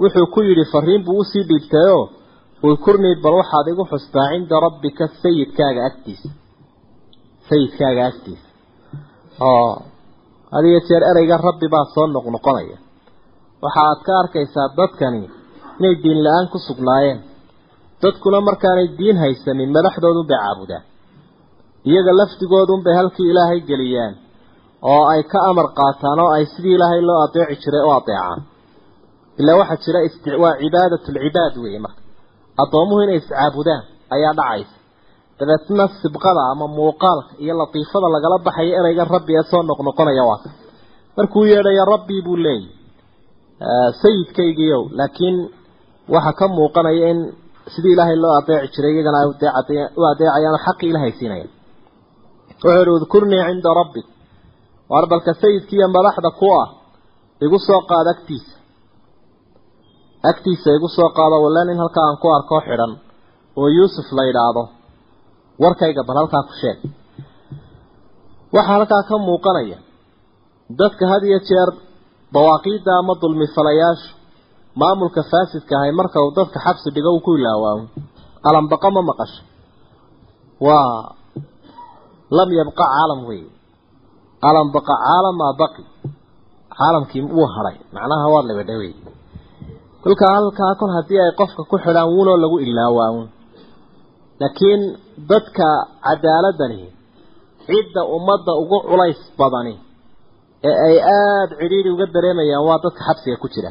[0.00, 2.04] wuxuu ku yidhi fariin buu u sii dhiibtayoo
[2.66, 6.28] udkurnii bal waxaad igu xustaa cinda rabbika sayidkaaga agtiisa.
[7.48, 8.48] Sayidkaaga agtiisa.
[9.48, 9.72] Oo
[10.52, 12.76] had iyo jeer ereyga rabbi baa soo noqnoqonaya
[13.64, 15.22] waxa aad ka arkaysaa dadkani
[15.78, 17.18] inay diin la'aan ku sugnaayeen.
[18.02, 20.84] Dadkuna markaanay diin haysanin madaxdoodunbay caabudaan.
[21.90, 24.14] Iyaga laftigoodunbay halkii ilaahay geliyaan
[24.92, 28.40] oo ay ka amar qaataan oo ay sidii ilaahay loo adeeci jiray u adeecaan
[29.40, 29.82] ilaa waxaa
[30.24, 32.00] jira waa cibaadatulcibaad weeye marka
[32.62, 33.82] addoomuhu inay iscaabudaan
[34.14, 34.74] ayaa dhacaysa.
[35.38, 40.40] Dabeetna sibqada ama muuqaalka iyo latiifada lagala baxayo ereyga rabbi ee soo noqnoqonaya waa
[41.16, 42.66] markuu yeedhaya rabbii buu leeyahy
[44.02, 45.36] sayidkaygiiow laakiin
[46.14, 47.18] waxaa ka muuqanaya in
[47.74, 49.26] sidii ilaahay loo adeeci jiray iyagana ay
[49.98, 51.46] u adeecayaan xaqii ilahay siinaya.
[52.50, 54.06] Wuxuu yihi udkurnii cinda rabbik.
[54.90, 56.68] Waar balka sayidkiiyo madaxda ku ah
[57.44, 58.52] igu soo qaado agtiisa
[60.22, 62.92] agtiisa igu soo qaado wallaan in halkaa aan ku arko xidhan
[63.58, 64.62] oo yuusuf la yidhaahdo.
[65.62, 66.78] Warkayga bal halkaa ku sheeg.
[68.54, 69.78] Waxaa halkaa ka muuqanaya
[70.80, 71.70] dadka had iyo jeer
[72.34, 74.08] dawaaqiidda ama dulmifalayaashu
[74.80, 77.82] maamulka faasidka ahay marka uu dadka xabsi dhigo uu ku ilaawaawo
[78.48, 79.42] alambaqa ma maqasho
[80.66, 81.14] waa
[82.30, 83.20] lam yabqa caalam
[84.48, 85.82] alambaqa caalam maa baqi.
[86.78, 88.92] Caalamkii wuu hadhay macnaha waa labadha wey
[90.08, 93.22] kolkaa halkaa kol haddii ay qofka ku xidhaan wuunoo lagu ilaawaawo
[94.40, 94.82] laakiin
[95.30, 95.66] dadka
[96.06, 96.80] cadaaladani
[97.68, 99.74] cidda ummadda ugu culays badani
[100.68, 103.70] ee ay aada cidhiidhi uga dareemayaan waa dadka xabsiga ku jira.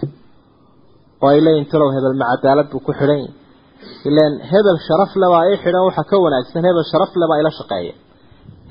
[1.23, 3.21] Oo ay leeyihiin talow hebel ma cadaalad buu ku xidhan
[4.09, 7.93] ilaan hebel sharaf lebaa ii xidhan waxaa ka wanaagsan hebel sharaf lebaa ila shaqeeya.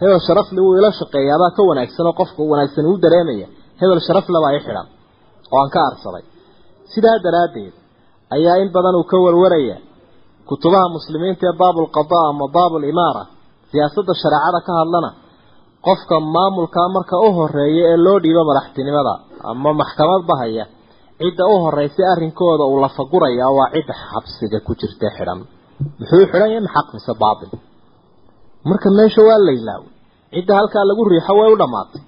[0.00, 3.46] Hebel sharafle wuu ila shaqeeyaabaa ka wanaagsan oo qofka wanaagsan uu dareemaya
[3.80, 4.86] hebel sharaf lebaa ii xidhan.
[5.52, 6.24] Oo aan ka arsaday
[6.94, 7.74] sidaa daraaddeed
[8.36, 9.76] ayaa in badan uu ka warwaraya
[10.48, 13.22] kutubaha muslimiinta ee baabulqadaa ama baabulimaara
[13.70, 15.10] siyaasadda shareecada ka hadlana
[15.86, 19.14] qofka maamulkaa marka u horreeya ee loo dhiibo madaxtinimada
[19.50, 20.64] ama maxkamad bahaya
[21.20, 25.40] cidda u horeysa arrinkooda uu lafaguraya waa cidda xabsiga ku jirta xidhan.
[25.98, 26.62] Muxuu xidhan yahay?
[26.66, 27.50] Maxaq mise baatil
[28.70, 29.90] marka meesha waa la ilaaway.
[30.34, 32.00] Cidda halkaa lagu riixo way u dhammaatay.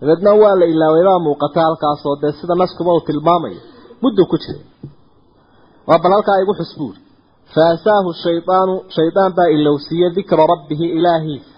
[0.00, 3.60] Dabeedna waa la ilaaway baa muuqata halkaasoo dee sida naskuba uu tilmaamayo
[4.02, 4.60] muddo ku jira.
[5.88, 6.98] Waa bal halkaa igu xusbuuri
[7.54, 11.54] faasaahu shaydaanu shaydaan baa ilowsiiyey dikra rabbihi ilaahiisa.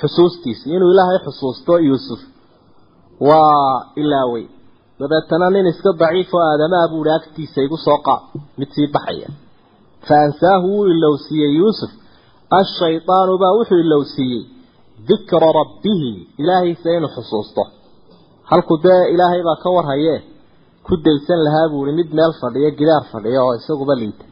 [0.00, 2.20] Xusuustiisa inuu ilaahay xusuusto yuusuf.
[3.28, 4.44] Waa ilaaway
[5.00, 8.22] dabeetana nin iska daciif oo aadamaha buuhi agtiisa igu soo qaad.
[8.58, 9.28] Mid sii baxaya.
[10.06, 11.90] Fa ansaahu wuu ilowsiiyey yuusuf.
[12.60, 14.42] Ashaydaanu baa wuxuu ilowsiiyey
[15.08, 16.10] dikra rabbihi
[16.42, 17.62] ilaahiisa inuu xusuusto.
[18.50, 20.18] Halku dee ilaahay baa ka warhayee
[20.88, 24.24] ku daysan lahaa buuhi mid meel fadhiyo gidaar fadhiyo oo isaguba liita.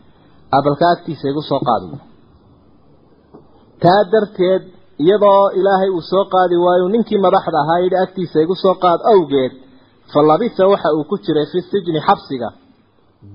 [0.56, 1.86] Abalka agtiisa igu soo qaadi.
[3.82, 4.62] Taa darteed
[5.04, 9.52] iyadoo ilaahay uu soo qaadi waayo ninkii madaxda ahaa yidhi agtiisa igu soo qaad awgeed
[10.12, 12.48] fa labisa waxa uu ku jiray fi sijni xabsiga.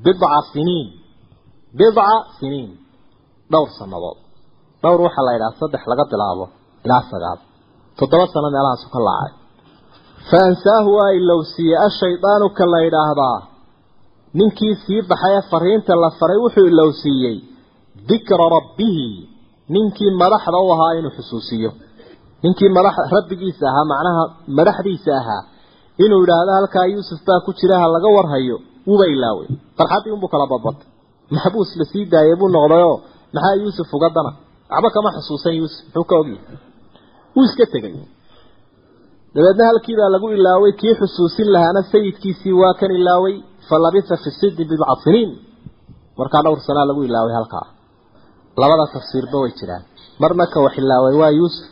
[0.03, 0.87] Bidca siniin.
[1.79, 2.05] Bidca
[2.37, 2.71] siniin.
[3.51, 4.17] Dhowr sannadood.
[4.83, 6.45] Dhowr waxaa la yidhaha saddex laga bilaabo
[6.85, 7.39] ilaa sagaal.
[7.97, 9.33] Toddoba sano meelahaasu ka laacay
[11.19, 13.37] ilowsiiyey ashaydaanu ka la yidhaahdaa
[14.33, 17.37] ninkii sii baxay ee fariinta la faray wuxuu ilowsiiyey
[18.09, 19.07] dikra rabbihi
[19.69, 21.71] ninkii madaxda u ahaa inuu xusuusiyo
[22.43, 24.23] ninkii madax rabbigiisa ahaa macnaha
[24.57, 25.43] madaxdiisa ahaa
[26.05, 28.57] inuu yidhaahdo halkaa yuusuf baa ku jira ha laga warhayo
[28.87, 30.87] wuuba ilaaway farxaddii unbuu kala badbatay
[31.35, 32.95] maxbuus la sii daayay buu noqdayoo
[33.33, 34.31] maxaa yuusuf uga dana
[34.71, 36.57] waxba kama xusuusan yuusuf muxuu ka ogyahay
[37.35, 37.93] wuu iska tegay
[39.35, 43.35] dabeedna halkiibaa lagu ilaaway kii xusuusin lahaana sayidkiisii waa kan ilaaway
[43.69, 45.29] fa labisa fi sijni bidca siniin
[46.19, 47.65] markaa dhowr sanaa lagu ilaaway halkaa.
[48.61, 49.83] Labada tafsiirba way jiraan.
[50.21, 51.67] Marna ka wax ilaaway waa yuusuf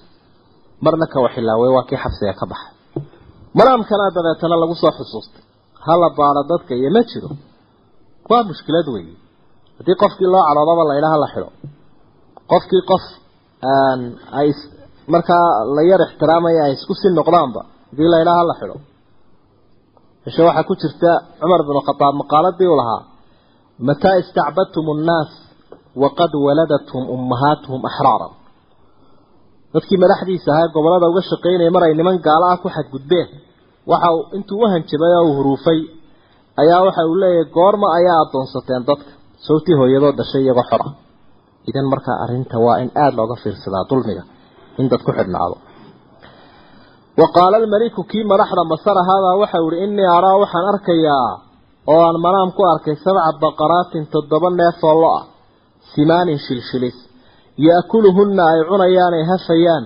[0.86, 2.72] marna ka wax ilaaway waa kii xabsiga ka baxay.
[3.58, 5.44] Manaamkana dabeetana lagu soo xusuustay.
[5.86, 7.30] Hala baado dadka iyo ma jiro.
[8.30, 9.16] Waa mushkilad weeye.
[9.78, 11.50] Haddii qofkii loo cadhoodaba la idhaha la xidho.
[12.52, 13.04] Qofkii qof
[14.40, 14.50] ay
[15.14, 18.78] markaa la yar ixtiraamaya ay isku sii noqdaanba haddii la idhaha la xidho
[20.26, 23.02] heshe waxaa ku jirta cumar binu khadaab maqaaladii u lahaa
[23.88, 25.32] mataa istacbadtum annaas
[26.04, 28.32] waqad waladathum ummahaatuhum axraaran.
[29.74, 33.28] Dadkii madaxdiisa ahaa gobollada uga shaqaynaya mar ay niman gaalo ah ku xadgudbeen
[33.92, 35.80] waxa uu intuu u hanjabay oo uu huruufay
[36.62, 39.12] ayaa waxa uu leeyahay goorma ayaa addoonsateen dadka
[39.48, 40.94] sawtii hooyadoo dhashay iyagoo xor ah
[41.70, 44.24] idan markaa arrinta waa in aada looga fiirsadaa dulmiga
[44.80, 45.12] in dad ku
[47.20, 51.32] wa qaala almaliku kii madaxda masar ahaabaa waxau ihi innii araa waxaan arkayaa
[51.92, 55.26] oo aan manaam ku arkay sabca baqaraatin toddoba neef oo lo ah
[55.92, 56.98] simaanin shilshilis.
[57.68, 59.84] Yaakuluhunna ay cunayaan ay hafayaan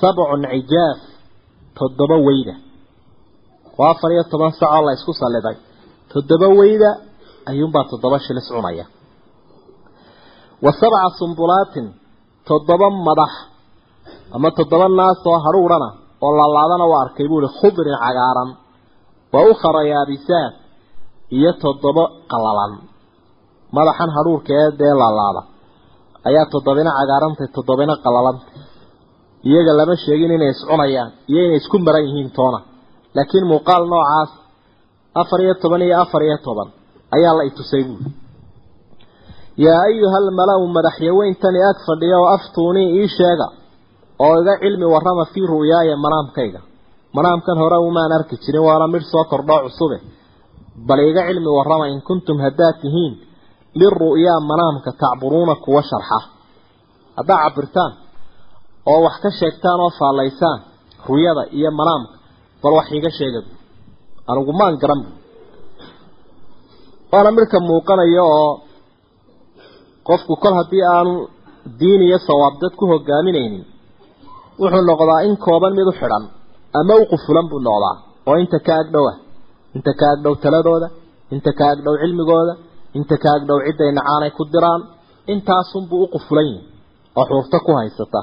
[0.00, 0.98] sabcun cijaaf
[1.78, 2.54] toddoba weyda.
[3.78, 5.56] Waa afar iyo toban sacoo la isku salliday
[6.12, 6.90] toddoba weyda
[7.50, 8.86] ayuunbaa toddoba shilis cunaya.
[10.64, 11.86] Wa sabca sumbulaatin
[12.48, 13.32] toddoba madax
[14.36, 15.88] ama toddoba naas oo hadhuudhana
[16.24, 18.50] oo laalaadana waa arkay buu ihi khudrin cagaaran
[19.34, 20.52] wa ukhara yaabisaad
[21.36, 22.72] iyo toddoba qalalan.
[23.76, 25.42] Madaxan hadhuurka ee dee laalaada
[26.28, 28.54] ayaa toddobina cagaarantay toddobina qalalantay
[29.48, 32.58] iyaga lama sheegin inay iscunayaan iyo inay isku maran yihiin toona.
[33.16, 34.30] Laakiin muuqaal noocaas
[35.20, 36.68] afar iyo toban iyo afar iyo toban
[37.16, 38.10] ayaa la itusay buuli
[39.64, 43.46] yaa ayuha almala-u madaxyaweyntani ag fadhiya oo aftuunii ii sheega
[44.24, 46.60] oo iga cilmi warrama fii ru'yaaya manaamkayga.
[47.16, 49.98] Manaamkan hore umaan arki jirin waana midh soo kordhoo cusube.
[50.88, 53.14] Bal iga cilmi warrama in kuntum haddaad tihiin
[53.80, 56.18] liru'yaa manaamka tacburuuna kuwa sharxa.
[57.18, 57.92] Haddaad cabirtaan
[58.90, 60.58] oo wax ka sheegtaan oo faallaysaan
[61.08, 62.14] ruyada iyo manaamka
[62.62, 63.40] bal wax iiga sheega
[64.30, 65.00] anigu maan garan.
[67.12, 68.50] Waana midhka muuqanaya oo
[70.08, 71.12] qofku kol haddii aanu
[71.80, 73.64] diin iyo sawaab dad ku hogaaminaynin
[74.62, 76.24] wuxuu noqdaa in kooban mid u xidhan
[76.78, 77.96] ama u qufulan buu noqdaa
[78.28, 79.16] oo inta ka agdhow ah.
[79.76, 80.88] Inta ka agdhow taladooda
[81.34, 82.54] inta ka agdhow cilmigooda
[82.98, 84.82] inta ka agdhow cidday nacaanay ku diraan
[85.32, 86.62] intaasunbuu u qufulan yihi
[87.18, 88.20] oo xuurto ku haysata.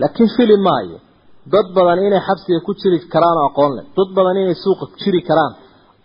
[0.00, 0.98] Laakiin fili maayo
[1.52, 3.84] dad badan inay xabsiga ku jiri karaan oo aqoon leh.
[3.96, 5.52] Dad badan inay suuqa jiri karaan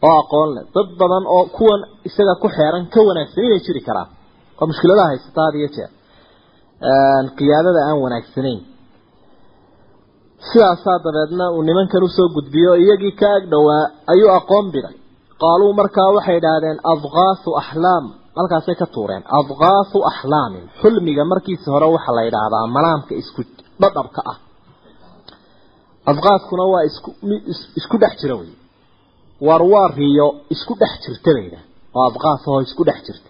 [0.08, 0.64] oo aqoon leh.
[0.76, 4.10] Dad badan oo kuwan isaga ku xeeran ka wanaagsan inay jiri karaan.
[4.60, 5.92] Oo mushkiladaha haysata had iyo jeer
[7.38, 8.60] qiyaadada aan wanaagsanayn
[10.50, 14.96] sidaasaa dabeedna uu nimankan u soo gudbiyo iyagii ka ag dhowaa ayuu aqoon biday
[15.42, 18.06] qaaluu markaa waxay idhaahdeen adqaasu axlaam
[18.38, 23.42] halkaasay ka tuureen adqaasu axlaamin xulmiga markiisa hore waxaa la yidhaahdaa manaamka isku
[23.82, 24.38] dhadhabka ah.
[26.12, 27.10] Adqaaskuna waa isku
[27.80, 28.52] isku dhex jira wey
[29.98, 33.30] riyo isku dhex jirta bay yidhaah oo adqaas ahoo isku dhex jirta.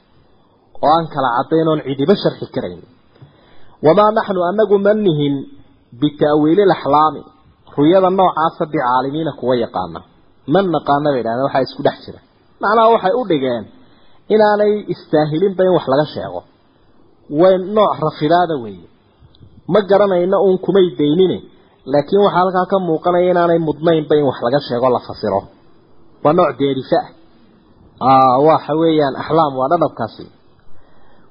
[0.81, 2.81] Oo aan kala caddayn oon cidiba sharxi karayn.
[3.85, 4.93] Wamaa naxnu anagu ma
[5.91, 7.21] nihin bita'wiili laxlaami
[7.77, 9.99] ruyada noocaasa bicaalimiina kuwa yaqaana.
[10.53, 12.19] Ma naqaana bay idhahdeen waxaa isku dhex jira
[12.61, 13.63] macnaha waxay u dhigeen
[14.33, 16.41] inaanay istaahilinba in wax laga sheego.
[17.41, 18.87] Way nooc rafidaada weeye.
[19.73, 21.37] Ma garanayna uun kumay daynine
[21.91, 25.41] laakiin waxaa halkaa ka muuqanaya inaanay mudnaynba in wax laga sheego la fasiro.
[26.23, 26.99] Waa nooc deerifa
[28.09, 30.25] ah waxa weeyaan axlaam waa dhadhabkaasi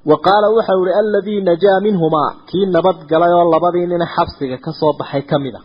[0.09, 2.29] wa qaala waxa uhi aladii najaa minhumaa.
[2.49, 5.61] Kii nabad galay oo labadii nina xabsiga ka soo baxay ka mid a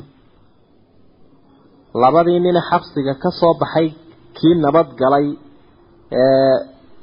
[2.02, 3.88] labadii nina xabsiga ka soo baxay
[4.36, 5.26] kii nabad galay
[6.22, 6.56] ee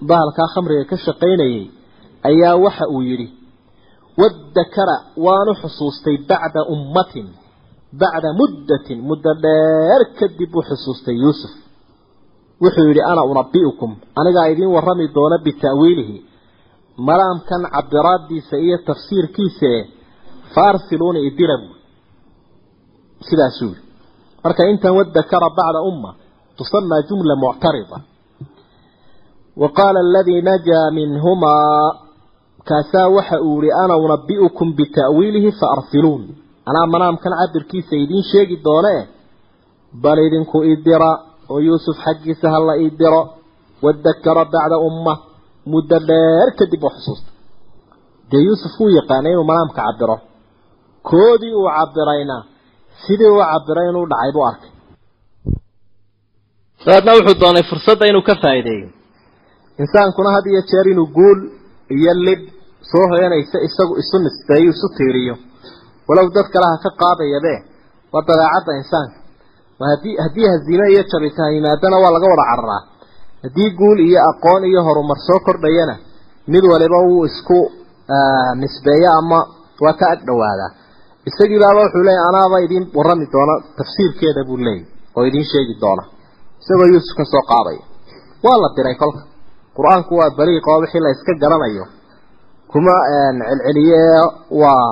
[0.10, 1.64] bahalkaa khamriga ka shaqaynayay
[2.30, 3.28] ayaa waxa uu yidhi
[4.22, 7.28] wadakara waanu xusuustay bacda ummatin
[8.02, 11.18] bacda muddatin muddo dheer kadib uu xusuustay
[16.98, 19.90] maraamkan cabiraadiisa iyo tafsiirkiisa e
[20.56, 21.80] faarsiluuna idira buui
[23.30, 23.82] sidaasuu yidhi.
[24.44, 26.12] Marka intan wadakara bacda umma
[26.58, 27.98] tusamaa jumla muctarida.
[29.62, 31.92] Wa qaala aladii najaa minhumaa
[32.70, 36.24] kaasaa waxa uu yihi ana unabi'ukum bita'wiilihi faarsiluun.
[36.70, 38.96] Anaa manaamkan cabirkiisa idiin sheegi doone
[40.04, 41.12] bal idinku idira
[41.50, 43.22] oo yuusuf xaggiisa hala idiro
[43.84, 45.14] wadakara bacda umma
[45.72, 47.30] muddo dheer kadib oo xusuusta.
[48.32, 50.16] Dee yuusuf wuu yaqaanay inuu manaamka cabiro
[51.10, 52.38] koodii uu cabirayna
[53.04, 54.72] sidii uu cabiray inuu dhacay buu arkay.
[56.86, 58.88] Dabeedna wuxuu doonay fursadda inuu ka faa'iideeyo.
[59.82, 61.40] Insaankuna had iyo jeer inuu guul
[61.98, 62.42] iyo lib
[62.92, 65.36] soo hoyanaysa isagu isu nisbeeyo isu tiiriyo.
[66.08, 67.54] Walow dad kale ha ka qaadayabe
[68.14, 69.18] waa dabeecadda insaanka.
[69.92, 72.82] Haddii haddii haziime iyo jabitaan yimaadana waa laga wada cararaa
[73.44, 75.96] haddii guul iyo aqoon iyo horumar soo kordhayana
[76.54, 77.58] mid waliba wuu isku
[78.62, 79.40] nisbeeyo ama
[79.84, 80.72] waa ka ag dhawaadaa
[81.30, 84.86] isagii baaba wuxuu leeyahy anaaba idiin warrami doona tafsiirkeeda buu leeyahy
[85.18, 86.04] oo idiin sheegi doona.
[86.62, 87.82] Isagoo yuusuf ka soo qaadaya
[88.46, 89.22] waa la diray kolka.
[89.78, 91.86] Qur'aanku waa baliiq oo wixii la iska garanayo.
[92.72, 92.94] Kuma
[93.50, 94.02] celceliye
[94.62, 94.88] waa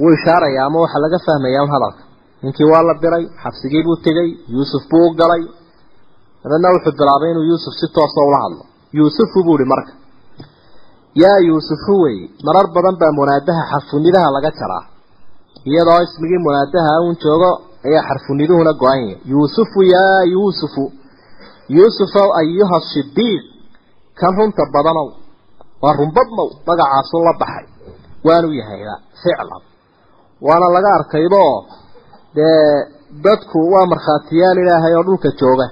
[0.00, 2.02] wuu ishaaraya ama waxaa laga fahmaya un hadalka.
[2.42, 5.42] Ninkii waa la diray xabsigii buu tegey yuusuf buu u galay
[6.44, 8.62] dabeedna wuxuu bilaabay inuu yuusuf si toosa ula hadlo.
[8.98, 9.92] Yuusufu buu ihi marka
[11.22, 14.84] yaa yuusufu wey marar badan baa munaadaha xarfunidaha laga jaraa
[15.70, 17.50] iyadoo ismigii munaadaha uun joogo
[17.86, 20.84] ayaa xarfuniduhuna go-an yahay yuusufu yaa yuusufu
[21.76, 23.42] yuusufow ayuha sidiiq
[24.20, 25.08] kan runta badanow
[25.82, 27.66] waa runbadnow magacaasu la baxay.
[28.26, 29.62] Waanu yahayba ficlan.
[30.46, 31.44] Waana laga arkaybo
[32.36, 32.68] dee
[33.26, 35.66] dadku waa markhaatiyaal ilaahay oo dhulka jooga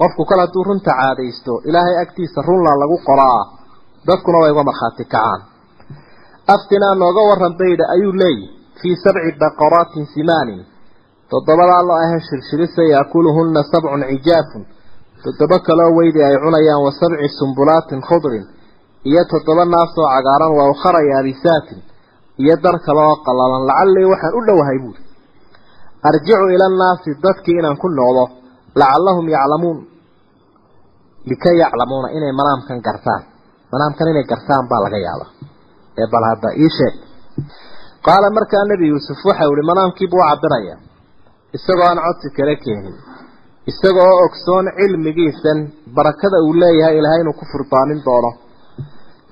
[0.00, 3.42] qofku kale hadduu runta caadaysto ilaahay agtiisa runla lagu qoraa
[4.08, 5.40] dadkuna way uga markhaati kacaan.
[6.54, 8.48] Aftinaa nooga waran baydha ayuu leeyihi
[8.80, 10.60] fii sabci baqaraatin simaanin.
[11.30, 14.62] Toddobadaa loo ahe shirshirisa yaakuluhunna sabcun cijaafun.
[15.24, 18.44] Toddoba kaloo weydi ay cunayaan wa sabci sumbulaatin khudrin.
[19.10, 21.78] Iyo toddoba naasoo cagaaran wa ukhara yaabisaatin
[22.42, 25.00] iyo dar kale oo qallalan lacallii waxaan u dhowahay buuri.
[26.08, 28.24] Arjicu ila annaasi dadkii inaan ku noqdo
[28.80, 29.78] lacallahum yaclamuun.
[31.30, 33.22] Likay yaclamuuna inay manaamkan gartaan.
[33.72, 35.26] Manaamkan inay gartaan baa laga yaaba
[36.00, 36.94] ee bal hadda ii sheeg.
[38.06, 40.74] Qaala markaa nebi yuusuf waxau ihi manaamkiibuu u cabiraya
[41.56, 42.96] isagoo aan codsi kala keenin.
[43.70, 45.58] Isaga oo ogsoon cilmigiisan
[45.96, 48.30] barakada uu leeyahay ilaahay inuu ku furdaamin doono.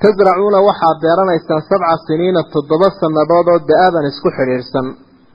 [0.03, 4.87] Tasracuuna waxaad beeranaysaan sabca siniina toddoba sannadood oo da'aban isku xidhiidhsan.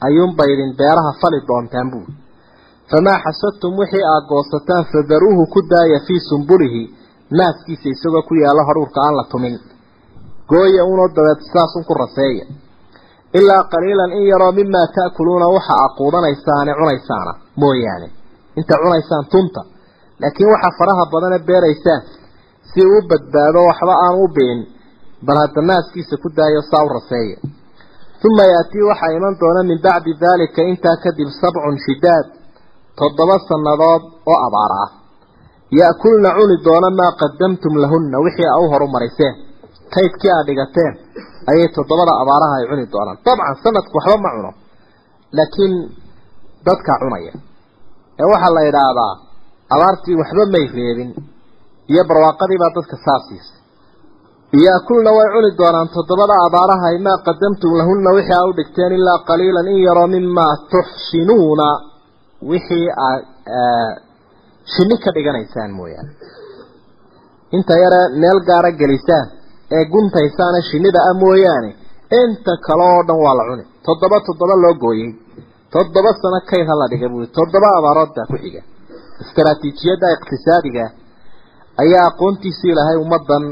[0.07, 2.11] Ayuunba idin beeraha fali doontaan buuri
[2.91, 6.81] famaa xasadtum wixii aad goosataan fadaruuhu ku daaya fii sumbulihi
[7.37, 9.55] naaskiisa isagoo ku yaalla haruurka aan la tumin
[10.49, 12.45] gooya unoo dabeed saasun ku raseeya
[13.39, 18.07] ilaa qaliilan in yaroo mimaa ta'kuluuna waxa aad quudanaysaane cunaysaana mooyaane
[18.59, 19.61] inta cunaysaan tunta
[20.21, 22.01] laakiin waxa faraha badane beeraysaan
[22.69, 24.59] si uu badbaado waxba aan u biin
[25.25, 27.37] bal hadda naaskiisa ku daayo saa u raseeya
[28.27, 32.25] uma yaatii waxaa iman doona min bacdi daalika intaa kadib sabcun shidaad
[32.99, 34.89] toddoba sannadood oo abaar ah.
[35.79, 39.33] Ya'kulna cuni doona maa qadamtum lahunna wixii a u horumariseen
[39.93, 40.93] kaydkii aad dhigateen
[41.51, 43.17] ayay toddobada abaaraha ay cuni doonaan.
[43.25, 44.51] Dabcan sanadku waxba ma cuno
[45.37, 45.73] laakiin
[46.67, 47.33] dadkaa cunaya.
[48.21, 49.13] Ee waxaa la idhaahdaa
[49.75, 51.11] abaartii waxba may reebin
[51.91, 53.53] iyo barwaaqadii baa dadka saasiisa
[54.65, 59.67] yaakulna way cuni doonaan toddobada abaarahay maa qadamtum lahunna wixii aa u dhigteen ilaa qaliilan
[59.73, 61.67] in yaroo mimaa tuxsinuuna
[62.49, 63.23] wixii aad
[64.73, 66.11] shinni ka dhiganaysaan mooyaane.
[67.57, 69.25] Inta yare meel gaara gelisaan
[69.75, 71.69] ee guntaysaana shinnida ah mooyaane
[72.21, 73.63] inta kale oo dhan waa la cuni.
[73.85, 75.09] Toddoba toddoba loo gooyey.
[75.73, 78.61] Toddoba sano kayd ha la dhiga buui toddoba abaarood baa ku xiga.
[79.23, 80.85] Istaraatiijiyadda iqtisaadiga
[81.83, 83.43] ayaa aqoontiisii ilaahay ummaddan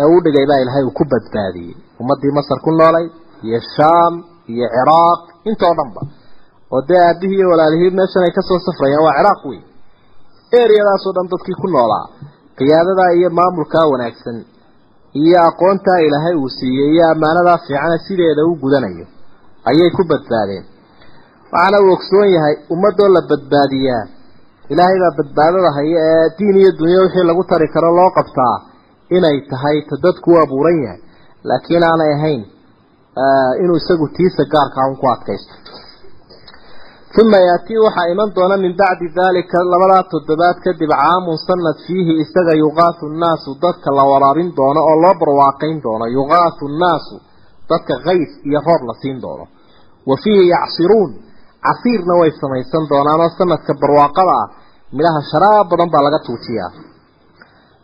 [0.00, 1.74] ee u dhigay baa ilaahay uu ku badbaadiyey.
[2.00, 3.06] Ummaddii masar ku noolay
[3.46, 4.14] iyo shaam
[4.52, 6.00] iyo ciraaq intoo dhanba
[6.74, 9.60] oo dee aabihii iyo walaalihii meeshan ay ka soo safrayaan waa ciraaq wey
[10.62, 12.04] eriyadaasoo dhan dadkii ku noolaa
[12.58, 14.38] qiyaadadaa iyo maamulkaa wanaagsan
[15.22, 19.06] iyo aqoontaa ilaahay uu siiyey iyo ammaanadaa fiicana sideeda u gudanayo
[19.70, 20.64] ayay ku badbaadeen.
[21.52, 24.04] Waxaana uu ogsoon yahay ummadoo la badbaadiyaa.
[24.72, 28.56] Ilaahay baa badbaadada haya ee diin iyo dunyo wixii lagu tari karo loo qabtaa
[29.16, 31.00] inay tahay ta dadku u abuuran yahay.
[31.48, 32.42] Laakiin aanay ahayn
[33.62, 35.54] inuu isagu tiisa gaarkaa un ku adkaysto
[37.20, 42.54] uma yaatii waxaa iman doona min bacdi daalika labadaa toddobaad kadib caamun sanad fiihi isaga
[42.64, 47.16] yuqaasu nnaasu dadka la waraabin doono oo loo barwaaqayn doono yuqaasu nnaasu
[47.70, 49.44] dadka kays iyo roob la siin doono
[50.08, 51.10] wa fiihi yacsiruun
[51.66, 54.46] casiirna way samaysan doonaanoo sanadka barwaaqada ah
[54.96, 56.70] midhaha sharaab badan baa laga tuujiyaa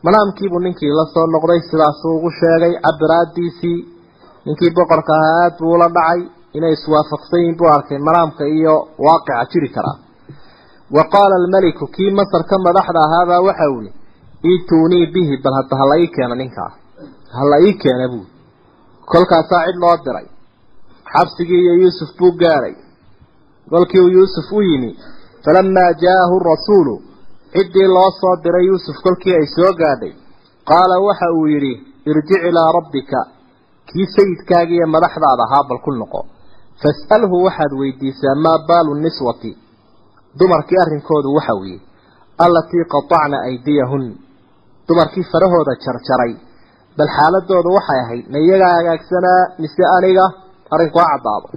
[0.04, 3.78] manaamkiibuu ninkii la soo noqday sidaasuu ugu sheegay cabiraadiisii
[4.46, 6.20] ninkii boqorka ahaa aada buu ula dhacay
[6.56, 8.74] inay iswaafaqsan buu arkay manaamka iyo
[9.06, 9.96] waaqica jiri karaa
[10.96, 13.90] wa qaala almeliku kii masarka madaxda ahaabaa waxa uli
[14.52, 16.70] ituunii bihi bal hadda hala ii keena ninkaa
[17.38, 18.24] hala ii keena buu
[19.12, 20.26] kolkaasaa cid loo diray.
[21.12, 22.74] Xabsigii iyo yuusuf buu gaadhay
[23.70, 24.90] kolkii uu yuusuf u yimi
[25.44, 26.94] falamaa jaa'ahu rasuulu
[27.54, 30.12] ciddii loo soo diray yuusuf kolkii ay soo gaadhay.
[30.68, 31.72] Qaala waxa uu yidhi
[32.10, 33.18] irjic ilaa rabbika
[33.88, 36.20] kii sayidkaagii iyo madaxdaada ahaa bal ku noqo
[36.82, 39.52] fas'alhu waxaad weydiisaa maa baalu niswati
[40.38, 41.80] dumarkii arrinkoodu waxa weeye
[42.44, 44.04] allatii qatacna aydiyahun
[44.88, 46.32] dumarkii farahooda jarjaray
[46.98, 50.24] bal xaaladoodu waxay ahayd ma iyagaa hagaagsanaa mise aniga
[50.74, 51.48] arrinku ha caddaado.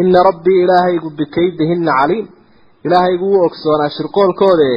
[0.00, 2.26] Ina rabbii ilaahaygu bikaydihina caliim
[2.86, 4.70] ilaahaygu wuu ogsoonaa shirqoolkoode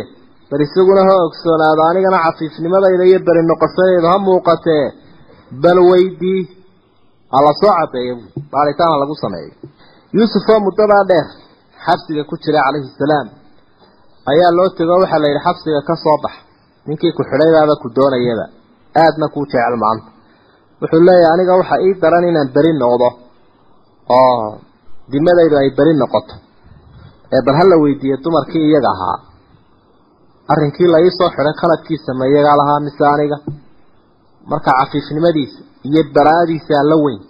[0.52, 4.86] bal isaguna ha ogsoonaado anigana cafiifnimadayda iyo beri noqoshadayda ha muuqatee
[5.64, 6.42] bal weydii
[7.34, 9.54] hala soo cadeeya bu baaritaana lagu sameeyo
[10.18, 11.28] yuusuf oo muddadaa dheer
[11.86, 13.28] xabsiga ku jira calayhi salaam
[14.32, 16.34] ayaa loo tego waxaa la yidhi xabsiga ka soo bax.
[16.88, 18.46] Ninkii ku xidhaybaaba ku doonayaba
[19.04, 20.10] aadna kuu jecel maanta
[20.82, 23.08] wuxuu leeyahay aniga waxa ii daran inaan beri noqdo
[24.18, 24.46] oo
[25.12, 26.34] dimadaydu ay beri noqoto.
[27.34, 29.18] Ee bal hala weydiiye dumarkii iyaga ahaa.
[30.54, 33.38] Arrinkii la ii soo xidhay khaladkiisa ma iyagaa lahaa mise aniga
[34.52, 37.22] marka cafiifnimadiisa iyo bara-adiisa alla weyn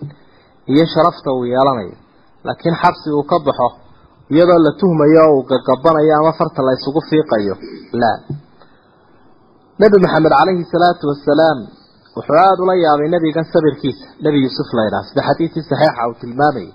[0.72, 1.95] iyo sharafta uu yeelanayo.
[2.45, 3.68] Laakiin xabsi uu ka baxo
[4.34, 7.55] iyadoo la tuhmayo oo uu gagabanayo ama farta la isugu fiiqayo
[8.01, 8.18] laa
[9.82, 11.59] nebi maxamed calayhi salaatu wasalaam
[12.16, 14.05] wuxuu aada ula yaabay nebigan sabirkiisa.
[14.26, 16.70] Nebi yuusuf la ydhaha sida xadiidkii saxiixa uu tilmaamayay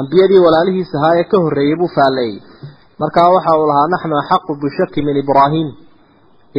[0.00, 2.36] ambiyadii walaalihiisa ahaa ee ka horreeyey buu faalleeyey
[3.02, 5.68] markaa waxa uu lahaa naxnu axaqu bishaki min ibraahim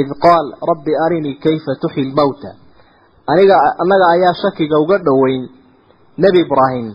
[0.01, 2.49] id qaal rabbi arinii kayfa tuxyi lmowta
[3.31, 5.43] aniga annaga ayaa shakiga uga dhoweyn
[6.23, 6.87] nebi ibraahim.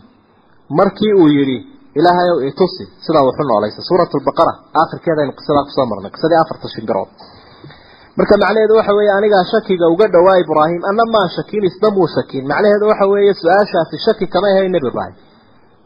[0.79, 1.59] Markii uu yidhi
[1.99, 2.85] ilaahay ow itusi.
[3.05, 7.11] Sidaa wuxu noolaysa suurat lbaqara aakhirkeedaynu qisadaa ku soo marnay qisadii afarta shimbirood
[8.19, 12.43] marka macnaheedu waxa weeye anigaa shakiga uga dhowaa ibraahim anna maan shakin isna muu shakin
[12.51, 15.17] macnaheedu waxa weeye su'aashaasi shaki kamay ahayn nebi ibraahim.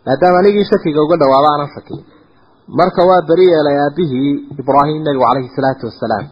[0.07, 1.99] Maadaama anigii shakiga uga dhawaaba aanan shakin
[2.79, 4.33] marka waa beri yeelay aabihii
[4.63, 6.25] ibraahim nebigu calayhi salaatu wasalaam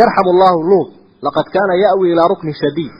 [0.00, 0.88] yarxamu allahu luud
[1.26, 2.92] laqad kaana ya'wi ilaa rukni shadiid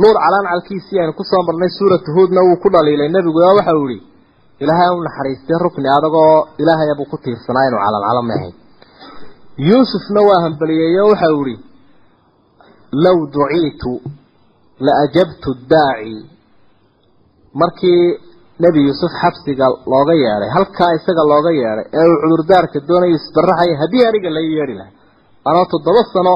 [0.00, 3.08] luud calaancalkiisii aynu ku soo marnay suuratu huudna wuu ku dhaliilay.
[3.16, 4.02] Nebigu oo waxa uu yihi
[4.62, 8.54] ilaahay u naxariistay rukni adagoo ilaahay buu ku tiirsanaa inuu calaancalo ma ahayn.
[9.68, 11.62] Yuusufna waa hambaliyeeyo waxa uu yihi
[13.04, 13.92] low duciitu
[14.86, 16.16] la ajabtu daaci.
[17.60, 18.02] Markii
[18.64, 24.04] nebi yuusuf xabsiga looga yeedhay halkaa isaga looga yeedhay ee uu cudurdaarka doonaya isbaraxaya haddii
[24.08, 24.94] aniga la yeedhi lahaa
[25.48, 26.34] anoo toddoba sano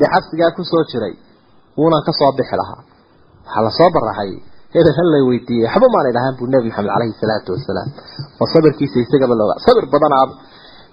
[0.00, 1.14] dee xabsigaa ku soo jiray
[1.78, 2.80] wuunan ka soo bixi lahaa.
[3.44, 4.30] Waxaa la soo baraxay
[4.74, 5.66] hebel hal weydiiyey.
[5.68, 7.88] Waxba maanay dhahaan buu nebi maxamed caleyhi salaatu wasalaam
[8.40, 10.34] oo sabirkiisa isagaba looga sabir badanaaba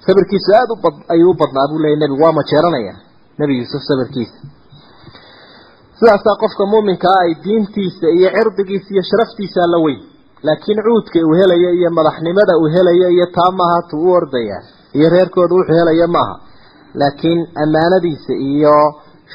[0.06, 0.80] sabirkiisu aada u
[1.14, 2.94] ayuu u badnaa buu leeyay nebigu waa majeeranaya
[3.40, 4.38] nebi yuusuf sabirkiisa.
[5.98, 10.02] Sidaasaa qofka muuminkaa ay diintiisa iyo cirdigiisa iyo sharaftiisa la weyn.
[10.48, 14.58] Laakiin cuudka uu helaya iyo madaxnimada uu helaya iyo taa maaha u ordaya
[14.98, 16.36] iyo reerkooda wuxuu helaya maaha.
[17.00, 18.76] Laakiin ammaanadiisa iyo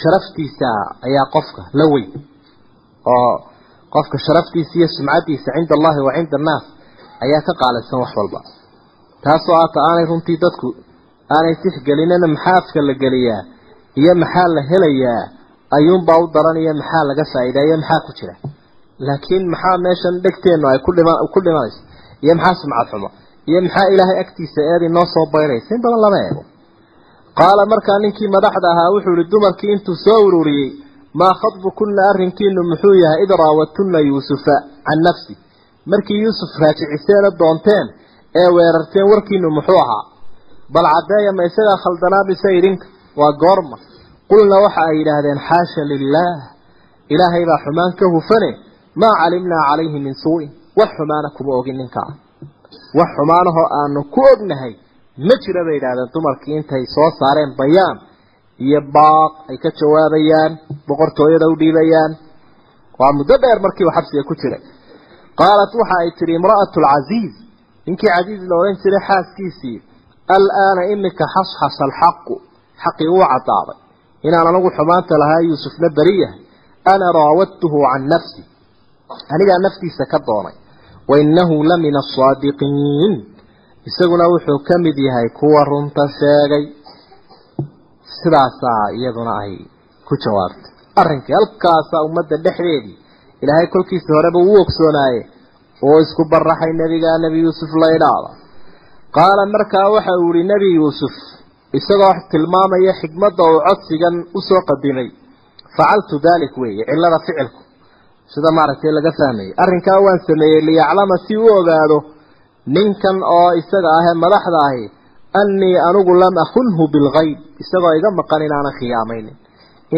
[0.03, 0.68] sharaftiisa
[1.07, 2.11] ayaa qofka la weyn.
[3.14, 3.32] Oo
[3.94, 6.64] qofka sharaftiisa iyo sumcadiisa cinda allahi wa cinda annaas
[7.24, 8.40] ayaa ka qaalisan wax walba.
[9.24, 10.68] Taasoo aata aanay runtii dadku
[11.36, 13.42] aanay tixgelinina maxaa afka la geliyaa
[14.01, 15.22] iyo maxaa la helayaa
[15.76, 18.34] ayuunbaa u daran iyo maxaa laga faa'iideeyo maxaa ku jira.
[19.07, 21.80] Laakiin maxaa meeshan dhegteennu ay ku dhima ku dhimanayso?
[22.24, 23.09] Iyo maxaa sumcad xumo?
[23.51, 26.42] Iyo maxaa ilaahay agtiisa eedi noo soo baynaysa in badan lama eego
[27.41, 30.70] qaala markaa ninkii madaxda ahaa wuxuu ihi dumarkii intuu soo ururiyey
[31.20, 34.55] maa khadbukunna arrinkiinu muxuu yahay id raawadtunna yuusufa
[34.87, 35.32] can nafsi.
[35.91, 37.87] Markii yuusuf raajiciseena doonteen
[38.41, 40.05] ee weerarteen warkiinu muxuu ahaa
[40.74, 42.87] bal caddeeya ma isagaa khaldanaa mise idinka
[43.20, 43.76] waa goorma.
[44.30, 46.39] Qulna waxa ay yidhaahdeen xaasha lilaah
[47.14, 48.51] ilaahay baa xumaan ka hufane
[49.01, 50.51] maa calimnaa calayhi min suu'in.
[50.78, 52.11] Wax xumaana kuma ogin ninkaa.
[52.99, 54.72] Wax xumaanahoo aanu ku ognahay
[55.28, 57.96] ma jira bay yidhahdeen dumarkii intay soo saareen bayaan
[58.64, 60.52] iyo baaq ay ka jawaabayaan
[60.88, 62.12] boqortooyada u dhiibayaan.
[62.98, 64.62] Waa muddo dheer markii uu xabsiga ku jiray
[65.40, 67.34] qaalat waxa ay tihi imra'atu alcasiiz
[67.86, 69.78] ninkii casiiz la odhan jiray xaaskiisii
[70.36, 72.34] alaana imika xasxasa alxaqu.
[72.82, 73.78] Xaqii uu caddaaday.
[74.26, 76.40] Inaan anagu xumaanta lahaa yuusufna beri yahay.
[76.92, 78.42] Ana raawadtuhu can nafsi.
[79.34, 80.56] Anigaa naftiisa ka doonay.
[81.10, 83.12] Wainahu la min asaadiqiin
[83.89, 86.64] isaguna wuxuu ka mid yahay kuwa runta sheegay
[88.20, 89.53] sidaasaa iyaduna ay
[90.09, 90.70] ku jawaabtay.
[91.01, 92.97] Arrinkii halkaasaa ummadda dhexdeedii
[93.43, 95.20] ilaahay kolkiisa horeba uu ogsoonaaye
[95.87, 98.30] oo isku baraxay nebigaa nebi yuusuf la idhaada
[99.16, 101.14] qaala markaa waxa uu yihi nebi yuusuf
[101.78, 105.09] isagoo tilmaamaya xikmadda uu codsigan u soo qadimay
[105.76, 107.61] facaltu dalik weeye cillada ficilku.
[108.32, 111.99] Sida maaragtay laga fahmayay arrinkaa waan sameeyey liyaclama si u ogaado
[112.74, 114.84] ninkan oo isaga ahee madaxda ahi
[115.40, 119.36] annii anigu lam akunhu bilgayb isagoo iga maqan inaanan khiyaamaynin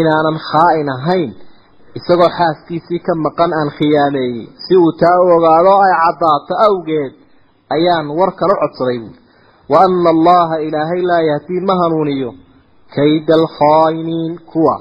[0.00, 1.30] inaanan khaa'in ahayn.
[1.98, 4.46] Isagoo xaaskiisii ka maqan aan khiyaameeyey.
[4.64, 7.12] Si uu taa u ogaado ay caddaato awgeed
[7.76, 9.18] ayaan warkan u codsaday buuri
[9.72, 12.30] wa ana allaha ilaahay laa yahdii ma hanuuniyo.
[12.96, 14.74] Kayda alkhaa'iniin kuwa.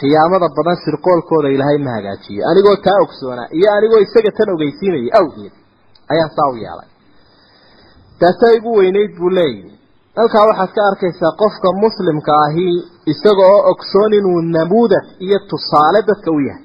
[0.00, 2.42] Khiyaamada badan shirqoolkooda ilaahay ma hagaajiyo.
[2.50, 5.54] Anigoo taa ogsoonaa iyo anigoo isaga tan ogeysiinaya awgeed
[6.12, 6.89] ayaan saa u yeelay
[8.20, 9.70] taasaa igu weynayd buu leeyihi
[10.18, 12.66] halkaa waxaad ka arkaysaa qofka muslimka ahi
[13.12, 16.64] isaga oo ogsoon inuu namuudad iyo tusaale dadka u yahay.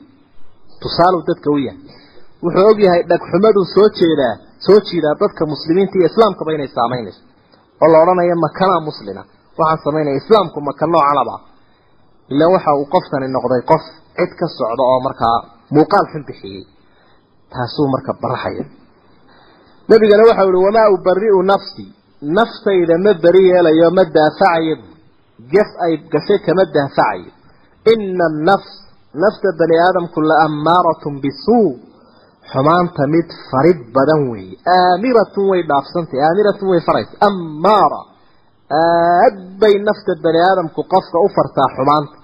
[0.83, 1.81] Tusaaluu dadka u yahay.
[2.43, 4.33] Wuxuu og yahay dhagxumaduu soo jeedaa
[4.65, 7.21] soo jiidaa dadka muslimiinta iyo islaamkaba inay saamaynayso
[7.83, 9.21] oo la odhanayo makanaa muslima.
[9.59, 11.35] Waxaan samaynaya islaamku maka noocanaba
[12.33, 13.83] ilaan waxa uu qoftani noqday qof
[14.17, 15.37] cid ka socda oo markaa
[15.75, 16.63] muuqaal xun bixiyey.
[17.53, 18.63] Taasuu marka baraxaya
[19.89, 21.89] nabigana waxau ihi wamaa ubari'u nafsii
[22.37, 24.75] naftayda ma beri yeelayo ma daafacayo
[25.53, 27.31] gef ay gashay kama daafacayo
[27.93, 28.71] ina annafs
[29.23, 31.69] nafta bani aadamku la ammaaratun bisuu
[32.51, 34.55] xumaanta mid farid badan weeye.
[34.77, 38.01] Aamiratun way dhaafsantay aamiratun way faraysa ammaara.
[38.81, 42.15] Aad bay nafta bani aadamku qofka u fartaa xumaanta.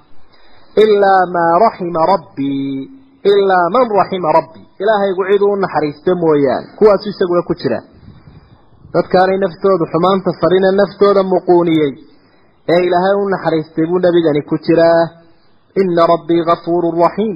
[0.83, 2.89] Ilaa maa raxima rabbii.
[3.33, 6.67] Ilaa man raxima rabbii ilaahaygu cid uu naxariista mooyaane.
[6.77, 7.79] Kuwaasu isaguna ku jira.
[8.93, 11.91] Dadkaanay naftoodu xumaanta farina naftooda muquuniyey.
[12.73, 15.01] Ee ilaahay u naxariistay buu nebigani ku jiraa
[15.81, 17.35] ina rabbii gafuurun raxiim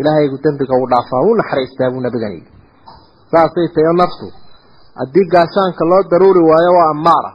[0.00, 2.40] ilaahaygu dembiga u dhaafaa u naxariistaa buu nebigani.
[3.30, 4.26] Saasay tayo naftu
[5.00, 7.30] haddii gaashaanka loo daruuri waayo waa ammaara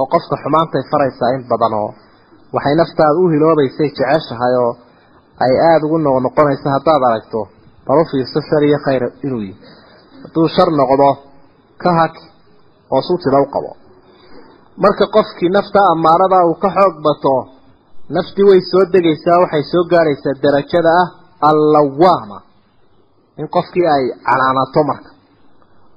[0.00, 1.90] oo qofka xumaantay faraysaa in badan oo
[2.54, 4.72] waxay naftaada u hiloobaysay jeceshahay oo
[5.44, 7.40] ay aada ugu noqnoqonayso haddaad aragto
[7.86, 9.58] bal u fiirso iyo khayr inuu yihi
[10.22, 11.08] hadduu shar noqdo
[11.82, 12.24] ka haki
[12.92, 13.70] oo sutida u qabo.
[14.82, 17.34] Marka qofkii nafta ammaarada uu ka xoog bato
[18.14, 21.08] naftii way soo degaysaa waxay soo gaadhaysaa darajada ah
[21.50, 22.38] allawaama.
[23.40, 25.10] In qofkii ay canaanato marka.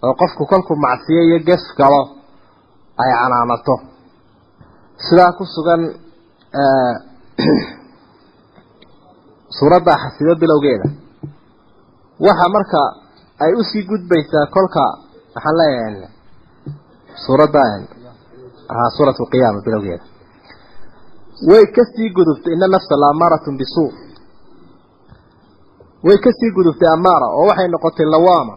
[0.03, 2.01] Oo qofku kolkuu macsiyo iyo ges galo
[3.01, 3.75] ay canaanato.
[5.05, 5.81] Sidaa ku sugan
[9.57, 10.87] suuradda xasido bilowgeeda
[12.19, 12.81] waxa marka
[13.43, 14.83] ay u sii gudbaysaa kolka
[15.35, 15.95] waxaan leeyahay
[17.25, 17.63] suuradda
[18.97, 20.03] suurat lqiyaama bilowgeeda
[21.49, 23.89] way ka sii gudubtay ina nafsa la amaaratun bisuu
[26.07, 28.55] way ka sii gudubtay amaara oo waxay noqotay lawaama.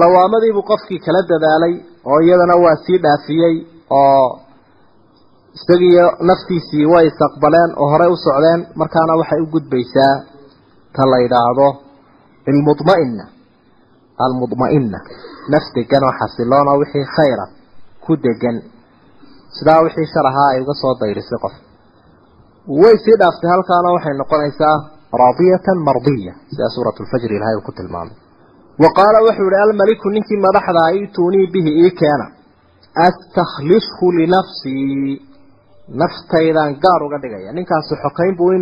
[0.00, 1.74] Lawaamadiibuu qofkii kala dadaalay
[2.10, 3.54] oo iyadana waa sii dhaafiyey
[4.00, 4.26] oo
[5.56, 10.14] isagiiyo naftiisii way isaqbaleen oo horey u socdeen markaana waxay u gudbaysaa
[10.94, 11.68] ta la yidhaahdo
[12.50, 13.24] almudma'ina
[14.26, 14.98] almudma'ina
[15.52, 17.44] naf degan oo xasiloon oo wixii khayra
[18.04, 18.56] ku degan
[19.56, 21.54] sidaa wixii shar ahaa ay uga soo dayrisay qof.
[22.82, 24.76] Way sii dhaaftay halkaana waxay noqonaysaa
[25.22, 26.32] raadiyatan mardiya.
[26.52, 28.16] Sida suuratu lfajri ilahay uu ku tilmaamay.
[28.82, 32.26] Wa qaala wuxuu yihi almaliku ninkii madaxdaa ituunii bihi ii keena.
[33.06, 35.12] Astakhlishu linafsii
[36.00, 37.50] naftaydaan gaar uga dhigaya.
[37.58, 38.60] Ninkaasi xokayn buu ii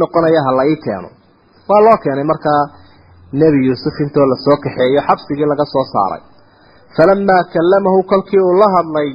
[3.41, 6.22] nebi yuusuf intoo la soo kaxeeyo xabsigii laga soo saaray.
[6.97, 9.11] Falamaa kallamahu kolkii uu la hadlay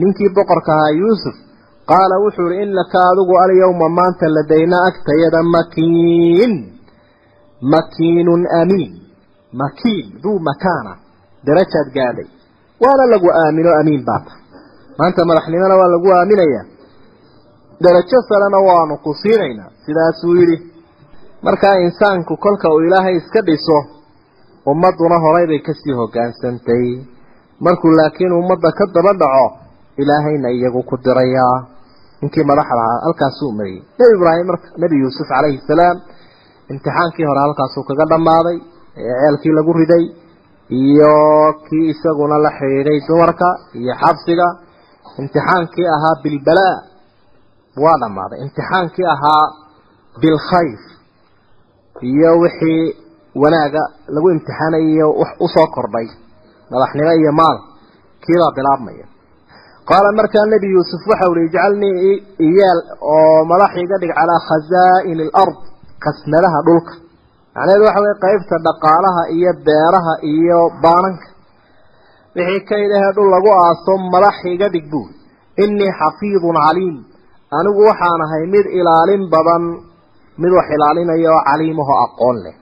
[0.00, 1.36] ninkii boqorka ahaa yuusuf
[1.90, 6.52] qaala wuxuu ihi innaka adigu alyawma maanta ladaynaa agtayada makiin.
[7.72, 8.92] Makiinun amiin.
[9.60, 10.92] Makiin duu makaana.
[11.46, 12.28] Darajaad gaadhay.
[12.82, 14.40] Waana lagu aamino amiin baa tahay
[14.98, 16.64] maanta madaxnimona waa lagu aaminayaa.
[17.84, 19.70] Darajo salena waanu ku siinaynaa.
[19.84, 20.56] Sidaasuu yidhi
[21.46, 23.78] markaa insaanku kolka uu ilaahay iska dhiso
[24.70, 26.86] ummadduna horay bay ka sii hoggaansantay.
[27.64, 29.46] Markuu laakiin ummadda ka daba dhaco
[30.02, 31.56] ilaahayna iyagu ku dirayaa
[32.22, 35.96] ninkii madaxda ahaa halkaasuu mariyey nebi ibraahim marka nebi yuusuf calayhi salaam
[36.72, 38.56] imtixaankii hore halkaasuu kaga dhammaaday
[39.00, 40.04] ee ceelkii lagu riday
[40.80, 41.14] iyo
[41.66, 43.48] kii isaguna la xidhiidhay dumarka
[43.80, 44.48] iyo xabsiga.
[45.20, 46.76] Imtixaankii ahaa bilbalaa
[47.84, 48.38] waa dhammaaday.
[48.44, 49.44] Imtixaankii ahaa
[50.22, 50.78] bilkhayr
[52.08, 52.84] iyo wixii
[53.42, 53.82] wanaaga
[54.14, 56.06] lagu imtixaanayiyo wax u soo kordhay
[56.72, 57.58] madaxnimo iyo maal
[58.24, 59.06] kiibaa bilaabmaya.
[59.88, 62.12] Qaala markaa nebi yuusuf waxau ihi ijcalnii
[62.48, 62.80] iyaal
[63.14, 65.58] oo madax iga dhig calaa khazaa'ini alard
[66.04, 66.92] kasnadaha dhulka.
[67.54, 71.26] Macnaheedu waxa weye qaybta dhaqaalaha iyo beeraha iyo baananka.
[72.36, 75.14] Wixii ka idahee dhul lagu aaso madax iga dhig buuri
[75.62, 76.96] innii xafiidun caliim
[77.58, 79.64] anigu waxaan ahay mid ilaalin badan
[80.42, 82.54] mid wax ilaalinaya oo caliimahoo aqoon leh.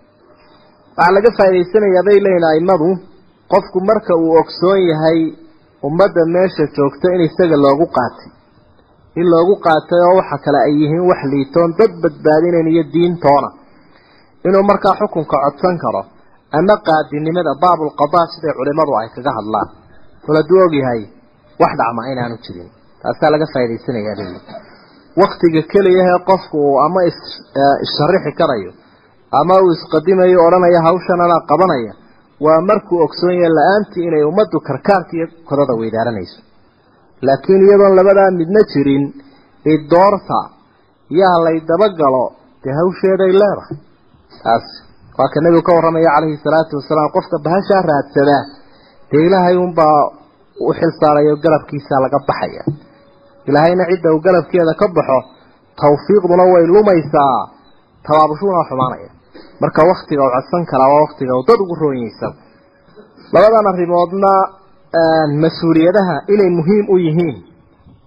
[0.96, 2.88] Waxaa laga faa'idaysanayaa bay leeyihiin aimadu
[3.52, 5.20] qofku marka uu ogsoon yahay
[5.88, 8.28] ummadda meesha joogta in isaga loogu qaatay.
[9.20, 13.50] In loogu qaatay oo waxa kale ay yihiin wax liitoon dad badbaadinayn iyo diintoona
[14.46, 16.02] inuu markaa xukunka codsan karo
[16.58, 19.68] ama qaadinimada baabulqadaa siday culimadu ay kaga hadlaan.
[20.24, 21.00] Kol hadduu ogyahay
[21.60, 22.68] wax dhacma inaanu jirin.
[23.02, 24.28] Taasaa laga faa'idaysanayaa bay
[25.20, 27.00] waktiga keliyahee qofku uu ama
[27.84, 28.70] issharixi karayo
[29.40, 31.92] ama uu isqadimayo odhanaya hawshan anaa qabanaya
[32.46, 36.38] waa markuu ogsoon yahay la'aantii inay ummaddu karkaarka iyo kodada weydaaranayso.
[37.26, 39.04] Laakiin iyadoon labadaa midna jirin
[39.74, 40.38] idoorta
[41.20, 42.24] yaa lay dabagalo
[42.64, 43.76] dee hawsheeday leedahay.
[44.42, 44.66] Taas
[45.18, 48.42] waa ka nebigu ka warramaya calayhi salaatu wasalaam qofka bahashaa raadsadaa
[49.10, 49.98] dee ilaahay unbaa
[50.68, 52.62] u xil saarayo galabkiisa laga baxaya
[53.48, 55.18] ilaahayna cidda uu galabkeeda ka baxo
[55.82, 57.38] tawfiiqduna way lumaysaa.
[58.06, 59.08] Tabaabushuuna xumaanaya.
[59.62, 62.32] Marka waktiga uu codsan karaa waa waktiga uu dad ugu roonyeysan
[63.34, 64.32] labadan arrimoodna
[65.44, 67.36] mas'uuliyadaha inay muhiim u yihiin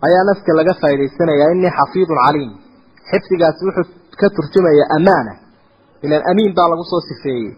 [0.08, 2.52] ayaa nafka laga faa'idaysanayaa innii xafiidun caliim.
[3.10, 3.86] Xifdigaasi wuxuu
[4.20, 5.34] ka turjumaya amaana.
[6.06, 7.52] Ilaan amiin baa lagu soo sifeeyey.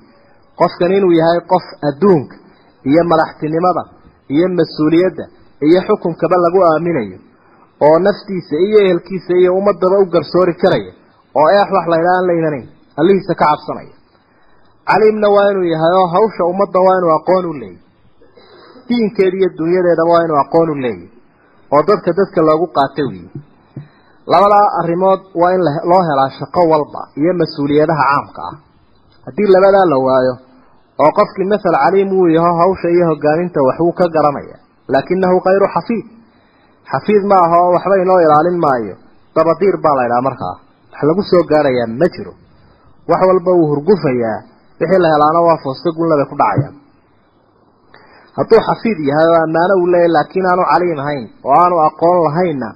[0.60, 2.36] Qofkan inuu yahay qof adduunka
[2.90, 3.84] iyo madaxtinimada
[4.36, 5.24] iyo mas'uuliyadda
[5.68, 7.18] iyo xukunkaba lagu aaminayo
[7.82, 10.94] oo naftiisa iyo ehelkiisa iyo ummadaba u garsoori karaya
[11.40, 12.68] oo eex wax laydhaa aan la imanayn
[13.00, 13.94] allihiisa ka cabsanaya.
[14.90, 17.82] Caliimna waa inuu yahay oo hawsha ummadda waa inuu aqoon u leeyahy
[18.88, 21.08] diinkeeda iyo dunyadeedaba waa inuu aqoon u leeyahy
[21.74, 23.30] oo dadka dadka loogu qaata wiyi
[24.32, 25.62] labadaa arrimood waa in
[25.92, 28.56] loo helaa shaqo walba iyo mas'uuliyadaha caamka ah.
[29.26, 30.34] Haddii labadaa la waayo
[31.04, 34.58] oo qofkii masal caliim uu yaho hawsha iyo hogaaminta waxbuu ka garanaya
[34.94, 36.06] laakinahu kayru xafiid
[36.92, 38.96] xafiid ma aha oo waxba inoo ilaalin maayo.
[39.36, 40.56] Dabadiir baa la ydhaha markaa.
[40.92, 42.34] Wax lagu soo gaarayaa ma jiro.
[43.10, 44.38] Wax walba wuu hurgufayaa.
[44.80, 46.76] Wixii la helaana waa foosto gunlabay ku dhacayaan
[48.38, 52.70] hadduu xafiid yahay oo ammaano uu leeyahy laakiin aanu caliim ahayn oo aanu aqoon lahaynna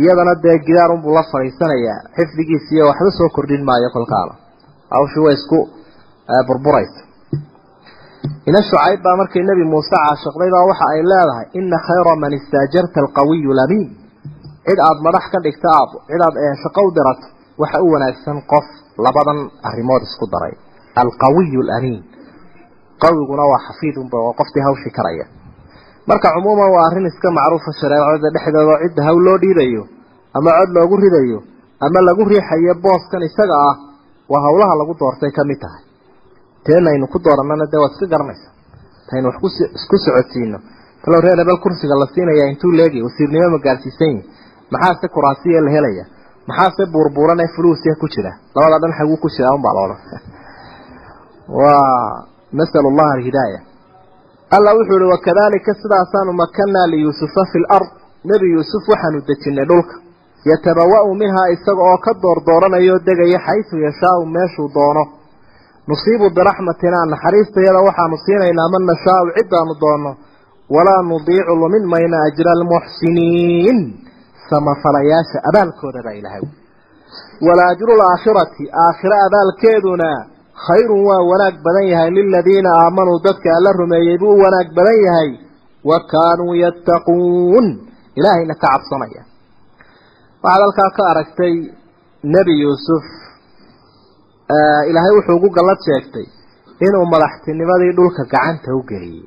[0.00, 4.34] iyadana dee gidaar unbuu la fadhiisanayaa xifdigiisiiyo waxba soo kordhin maayo kolkaala.
[4.94, 5.58] Hawshii way isku
[6.48, 7.00] burburaysa
[8.48, 12.96] ina shucayb baa markay nebi muuse caashiqday baa waxa ay leedahay ina khayra man istaajarta
[13.04, 13.88] alqawiyu lamiin
[14.66, 17.26] cid aada madax ka dhigta aad cid aad shaqo u dirato
[17.62, 18.66] waxa u wanaagsan qof
[19.04, 20.54] labadan arrimood isku daray.
[21.02, 22.02] Alqawiyu alamiin
[23.02, 25.26] qawiguna waa xafiidunba waa qofkii hawshii karaya
[26.08, 29.82] marka cumuuman waa arrin iska macruufa shareecada dhexdeeda cidda hawl loo dhiibayo
[30.36, 31.38] ama cod loogu ridayo
[31.86, 33.76] ama lagu riixayo booskan isaga ah
[34.32, 35.83] waa hawlaha lagu doortay ka mid tahay
[36.66, 38.48] teenaynu ku dooranana dee waad iska garanaysa
[39.10, 39.36] taynu wax
[39.78, 40.58] isku socodsiino
[41.02, 44.22] talow reer hebel kursiga la siinaya intuu leegay wasiirnimo ma gaarsiisan yihi
[44.70, 46.04] maxaase kuraasiya la helaya?
[46.48, 48.32] Maxaase buurbuuran ee fuluusia ku jira?
[48.54, 50.00] Labada dhan xaguu ku jira unbaa laodhan
[51.58, 53.60] waa nasal allaha alhidaaya.
[54.56, 57.90] Alla wuxuu ihi wakadalika sidaasaanu makanaa liyuusufa fi lard
[58.30, 59.94] nebi yuusuf waxaanu dejinay dhulka.
[60.50, 65.04] Yatabawa-u minhaa isaga oo ka doordooranayoo degaya xaysu yashaau meeshuu doono
[65.88, 70.12] nusiibu biraxmatinaa naxariistayada waxaanu siinaynaa man nashaau ciddaanu doono.
[70.74, 73.78] Walaa nudiicu lumin mayna ajra almuxsiniin.
[74.50, 76.44] Samafalayaasha abaalkooda baa ilahay
[77.46, 80.08] wala ajru laakhirati aakhiro abaalkeeduna
[80.66, 85.30] khayrun waa wanaag badan yahay liladiina aamanuu dadka alla rumeeyey buu wanaag badan yahay.
[85.88, 87.66] Wa kaanuu yattaquun.
[88.18, 89.22] Ilaahayna ka cabsanaya.
[90.42, 91.54] Waxaad halkaa ka aragtay
[92.34, 93.04] nebi yuusuf
[94.90, 96.26] ilaahay wuxuu ugu gallad sheegtay
[96.86, 99.26] inuu madaxtinimadii dhulka gacanta u geliyey.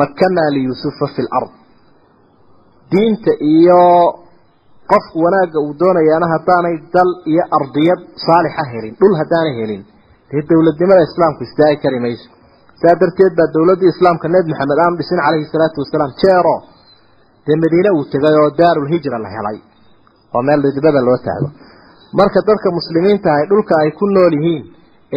[0.00, 1.52] Makanaa liyuusufa fi lard
[2.92, 3.80] diinta iyo
[4.90, 9.82] qofku wanaagga uu doonayaana haddaanay dal iyo ardiyad saalixa helin dhul haddaanay helin
[10.30, 12.28] dee dowladnimada islaamku istaagi kari mayso.
[12.80, 16.56] Saa darteed baa dowladdii islaamka nebi maxamed aanu dhisin calayhi salaatu wasalaam jeero
[17.46, 19.58] dee madiine uu tegay oo daarulhijra la helay.
[20.34, 21.48] Oo meel didbada loo taago
[22.19, 24.63] marka dadka muslimiinta ahay dhulka ay ku nool yihiin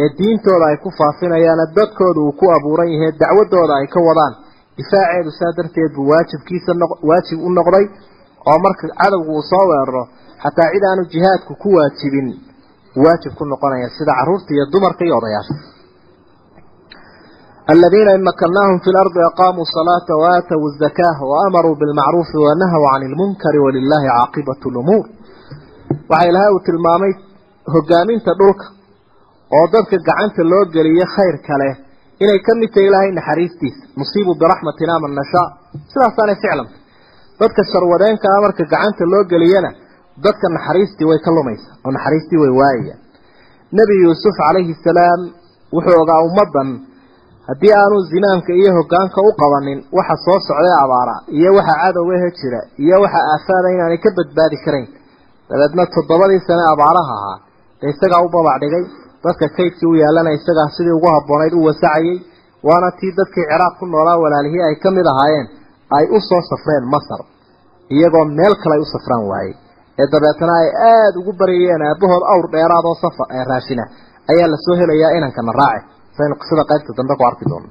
[0.01, 4.33] ee diintooda ay ku faafinayaana dadkooda uu ku abuuran yahay dacwadooda ay ka wadaan
[4.79, 6.71] difaaceedu saa darteed buu waajibkiisa
[7.09, 7.85] waajib u noqday
[8.51, 10.03] oo marka cadowgu uu soo weeraro
[10.43, 12.27] xataa cid aanu jihaadku ku waajibin
[13.05, 15.55] waajib ku noqonaya sida caruurta iyo dumarka iyo odayaasha
[17.75, 24.03] الذين إن مكناهم في الأرض أقاموا الصلاة وآتوا الزكاة وأمروا بالمعروف ونهوا عن المنكر ولله
[24.17, 25.03] عاقبة الأمور
[26.10, 27.12] waxay ilahay uu tilmaamay
[27.74, 28.66] hogaaminta dhulka
[29.56, 31.70] oo dadka gacanta loo geliyo khayr kale.
[32.22, 35.48] Inay ka mid tahay ilaahay naxariistiisa nusiibu biraxmatina man nashaa.
[35.92, 36.76] Sidaasaanay ficlanta
[37.40, 39.70] dadka sharwadeenka ah marka gacanta loo geliyana
[40.24, 43.00] dadka naxariistii way ka lumaysaa oo naxariistii way waayayaan
[43.78, 45.20] nebi yuusuf calayhi salaam
[45.74, 46.68] wuxuu ogaa ummaddan
[47.48, 52.60] haddii aanu zimaamka iyo hogaanka u qabanin waxa soo socday abaara iyo waxa cadowgahe jira
[52.84, 54.86] iyo waxa aafaada inaanay ka badbaadi karayn
[55.50, 57.36] dabeedna toddobadii sane abaaraha ahaa
[57.80, 58.84] dee isagaa u babac dhigay
[59.24, 62.16] dadka kaydkii u yaalana isagaa sidii ugu habboonayd u wasacayey
[62.68, 65.46] waana tii dadkii ciraaq ku noolaa walaalihii ay ka mid ahaayeen
[65.96, 67.20] ay u soo safreen masar
[67.96, 69.54] iyagoo meel kale ay u safraan waayey.
[70.00, 73.84] Ee dabeetana ay aada ugu baryayeen aabahood awr dheeraad oo safar ee raashina
[74.32, 75.84] ayaa la soo helayaa inankana raace
[76.16, 77.68] saynu qisada qaybta dambe ku arki doono.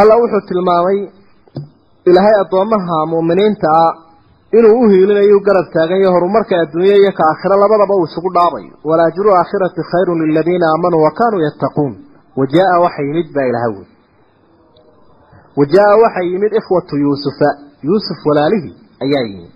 [0.00, 0.98] Alla wuxuu tilmaamay
[2.10, 3.92] ilaahay addoommaha mu'miniinta ah
[4.52, 8.72] inuu u hiilinayo u garab taagan horumarka adduunya iyo ka aakhiro labadaba uu isugu dhaabayo
[8.88, 11.92] walaajiru aakhirati khayrun liladiina aamanuu wa kaanuu yattaquun.
[12.38, 13.86] Wajaa waxa yimid baa ilaha wey
[15.58, 17.48] wajaa waxa yimid ikhwatu yuusufa.
[17.82, 19.52] Yuusuf walaalihii ayaa yimid.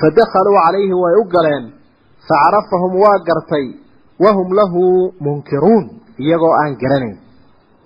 [0.00, 1.64] Fadakaluu calayhi way u galeen.
[2.28, 3.66] Facarafahum waa gartay.
[4.24, 5.84] Wahum lahu munkiruun.
[6.18, 7.18] Iyagoo aan garanayn.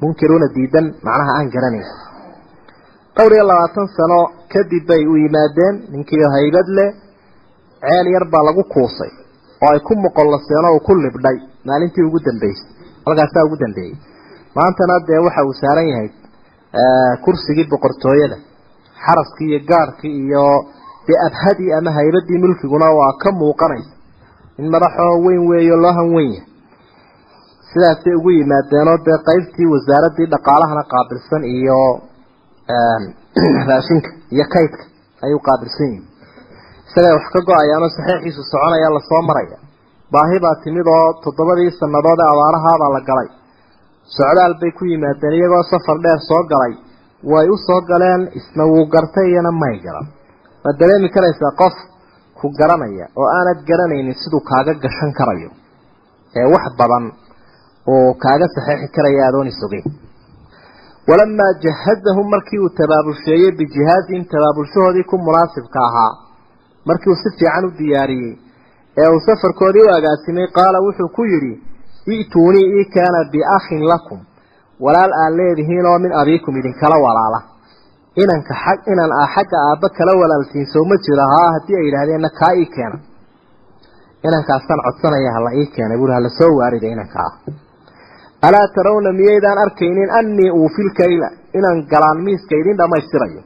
[0.00, 2.05] Munkiruuna diidan macnaha aan garanayn
[3.16, 4.18] dhowr iyo labaatan sano
[4.52, 6.90] kadib bay u yimaadeen ninkiio haybad leh
[7.86, 9.12] ceel yar baa lagu kuusay
[9.64, 11.36] oo ay ku moqollaseen oo ku libdhay
[11.68, 12.70] maalintii ugu dambeysay
[13.06, 13.94] halkaasaa ugu dambeeyey.
[14.56, 16.08] Maantana dee waxa uu saaran yahay
[17.24, 18.36] kursigii boqortooyada
[19.04, 20.44] xaraskii iyo gaarhkii iyo
[21.06, 23.92] dee abhadii ama haybadii mulkiguna waa ka muuqanaysa.
[24.58, 26.48] In madaxoo weyn weeyo loo han weyn yahay.
[27.70, 31.78] Sidaasay ugu yimaadeenoo dee qaybtii wasaaradii dhaqaalahana qaabilsan iyo
[33.70, 34.82] raashinka iyo kaydka
[35.24, 36.04] ayuu qaabilsan yihiin
[36.88, 39.58] isagay wax ka go'ayaanoo saxiixiisu soconaya la soo maraya.
[40.12, 43.28] Baahi baa timid oo toddobadii sannadood ee abaarahaabaa la galay.
[44.16, 46.72] Socdaal bay ku yimaadeen iyagoo safar dheer soo galay.
[47.32, 50.06] Way u soo galeen isna wuu gartay iyana may garan
[50.64, 51.74] waad dareemi karaysaa qof
[52.38, 55.50] ku garanaya oo aanad garanaynin siduu kaaga gashan karayo?
[56.38, 57.04] Ee wax badan
[57.92, 59.86] oo kaaga saxeexi karaya adoon isogeyn
[61.08, 66.12] walamaa jahazahum markii uu tabaabulsheeyey bijihaazihim tabaabulshahoodii ku munaasibka ahaa
[66.88, 68.34] markii uu si fiican u diyaariyey
[69.00, 71.52] ee uu safarkoodii u agaasimay qaala wuxuu ku yidhi
[72.14, 74.20] i'tuunii ii kaana biakhin lakum
[74.84, 77.40] walaal aad leedihiin oo min abiikum idinkala walaala
[78.22, 82.52] inanka xag inan ah xagga aabba kala walaalsiin soo jiro haa haddii ay yidhaahdeenna kaa
[82.62, 82.98] ii keena
[84.28, 87.32] inankaasaan codsanaya hala ii keenay buuri hala soo waarida inanka ah
[88.42, 91.28] alaa tarawna miyaydaan arkaynin annii uufil kayla
[91.58, 93.40] inaan galaan miiska idin dhammaystirayo.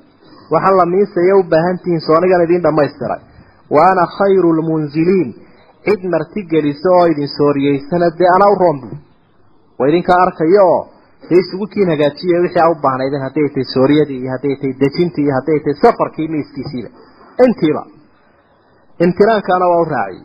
[0.52, 3.20] Waxaan la miisaya u baahantihiin soonigan idin dhammaystiray.
[3.74, 5.30] Wa ana khayru lmunziliin
[5.84, 8.88] cid marti geliso oo idin sooriyeysana dee anaa u roombu
[9.78, 10.82] waa idinkaa arkayo oo
[11.28, 15.24] dee isugu kiin hagaajiya wixii aa u baahnaydeen hadday tahay sooriyadii iyo hadday tahay dejintii
[15.26, 16.90] iyo hadday tahay safarkii miiskiisiiba
[17.46, 17.82] intiiba
[19.04, 20.24] imtinaankaana waa u raaciyey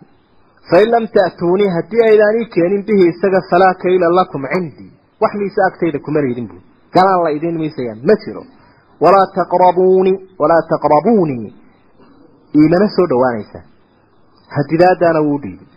[0.70, 4.92] fain lam ta'tuunii haddii aydaan ii keenin bihi isaga falaa kayla lakum cindii
[5.22, 6.62] wax miise agtayda kuma leydin buui
[6.96, 8.44] galaan la idin miisayaan ma jiro
[9.04, 11.54] walaa taqrabuunii walaa taqrabuunii
[12.60, 13.64] iimana soo dhawaanaysaa
[14.56, 15.68] hadidaadaana wuu dhiibay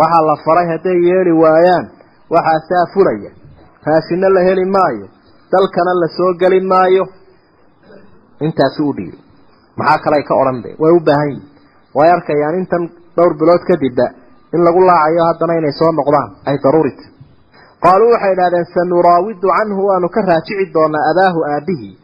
[0.00, 1.86] waxaa la faray hadday yeeli waayaan
[2.34, 3.30] waxaasaa fulaya
[3.88, 5.06] raashinna la heli maayo
[5.52, 7.04] dalkana la soo geli maayo
[8.46, 9.20] intaasi u dhiibay
[9.78, 11.48] maxaa kale ay ka odhan be way u baahan yihiin
[11.98, 12.84] way arkayaan intan
[13.16, 14.06] dhowr bilood kadibba
[14.54, 17.04] in lagu laacayo haddana inay soo noqdaan ay daruurita
[17.84, 21.94] qaaluu waxay idhahdeen sanuraawidu canhu waanu ka raajici doonaa abaahu aabihii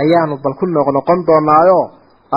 [0.00, 1.80] ayaanu bal ku noqnoqon doonaayo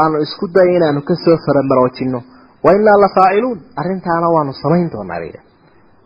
[0.01, 2.20] aanu isku daya inaanu ka soo faramaroojino
[2.66, 5.34] wa innaa la faaciluun arrintaana waanu samayn doonaa bay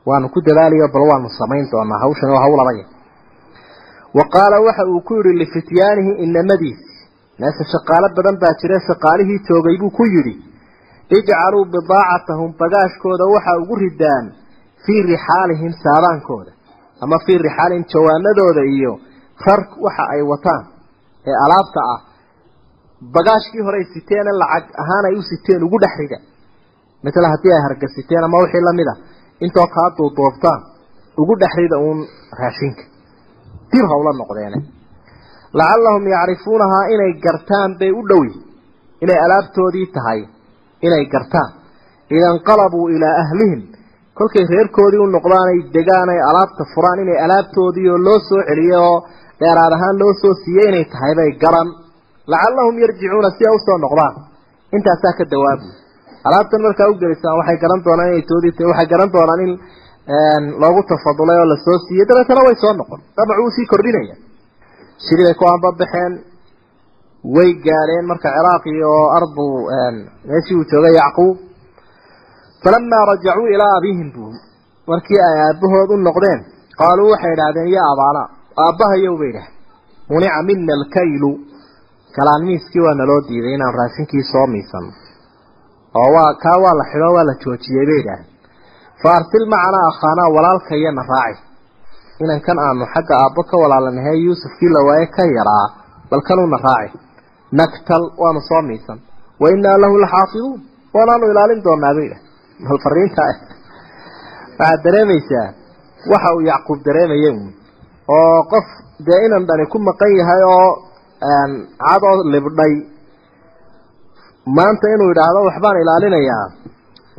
[0.09, 2.85] waanu ku dadaalayo bal waanu samayn doonaa hawshan waa hawlabaya
[4.17, 6.93] wa qaala waxa uu ku yidhi lifityaanihi inamadiisi
[7.41, 10.33] meesha shaqaalo badan baa jira shaqaalihii joogay buu ku yidhi
[11.17, 14.25] ijcaluu bidaacatahum bagaashkooda waxa ugu ridaan
[14.85, 16.51] fii rixaalihim saabaankooda
[17.03, 18.93] ama fii rixaalihim jawaanadooda iyo
[19.45, 20.63] rar waxa ay wataan
[21.29, 21.99] ee alaabta ah.
[23.15, 26.17] Bagaashkii hore siteene lacag ahaan ay u siteen ugu dhex rida
[27.05, 28.95] masala haddii ay hargasiteen ama wixii la mid a
[29.45, 30.61] intoo kaa duuduubtaan
[31.21, 31.99] ugu dhex rida uun
[32.39, 32.83] raashinka
[33.71, 34.59] dir hawla noqdeene.
[35.59, 38.45] Lacallahum yacrifuunahaa inay gartaan bay u dhow yihiin
[39.03, 40.19] inay alaabtoodii tahay
[40.87, 41.49] inay gartaan.
[42.15, 43.61] Ida inqalabuu ilaa ahlihim.
[44.17, 48.79] Kolkay reerkoodii u noqdaan ay degaan ay alaabta furaan inay alaabtoodii oo loo soo celiyey
[48.89, 48.97] oo
[49.39, 51.67] dheeraad ahaan loo soo siiyey inay tahay bay garan.
[52.31, 54.13] Lacallahum yarjicuuna si ay u soo noqdaan.
[54.75, 55.67] Intaasaa ka dawaabu.
[56.27, 59.53] Alaabtan markaa u gelisaan waxay garan doonaan inay toodii tahay waxay garan doonaan in
[60.61, 62.99] loogu tafadulay oo la soo siiyey dabeetana way soo noqon.
[63.17, 64.15] Dabacu uu sii kordhinaya.
[65.05, 66.11] Sidii bay ku anbabaxeen
[67.35, 69.45] way gaadheen marka ciraaq iyo ardu
[70.29, 71.37] meeshii uu joogay yacquub.
[72.63, 74.33] Falamaa rajacuu ilaa abiihim buu
[74.87, 76.39] markii ay aabbahood u noqdeen
[76.79, 78.21] qaaluu waxay idhahdeen ya abaana
[78.65, 79.57] aabbahayow bay idhahdeen.
[80.09, 81.31] Munica mina alkaylu.
[82.15, 84.91] Kalaan miiskii waa naloo diiday inaan raashinkii soo miisano
[85.99, 88.27] oo waa kaa waa la xidho waa la joojiyey bay idhahdeen
[89.01, 91.41] fa arsil macanaa akhaanaa walaalkayana raaci.
[92.23, 95.65] Inankan aanu xagga aabbo ka walaalanahay yuusufkii la waaye ka yaraa
[96.09, 96.97] bal kanuna raaci
[97.59, 98.99] naktal waanu soo miisan.
[99.41, 100.59] Wa innaa lahu laxaafiduun.
[100.95, 102.21] Waanaanu ilaalin doonaa bay idhaah
[102.69, 103.23] bal fariinta
[104.59, 105.47] waxaad dareemaysaa
[106.11, 107.31] waxa uu yacquub dareemaya
[108.17, 108.67] oo qof
[109.07, 110.69] dee inan dhani ku maqan yahay oo
[111.85, 112.73] cadoo libdhay
[114.57, 116.45] maanta inuu idhaahdo waxbaan ilaalinayaa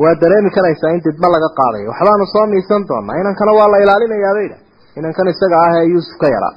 [0.03, 1.89] waa dareemi karaysaa in didma laga qaadayo.
[1.93, 3.17] Waxbaanu soo miisan doonaa.
[3.23, 4.61] Inankana waa la ilaalinayaa bay idhah
[4.99, 6.55] inankan isaga ah ee yuusuf ka yaraa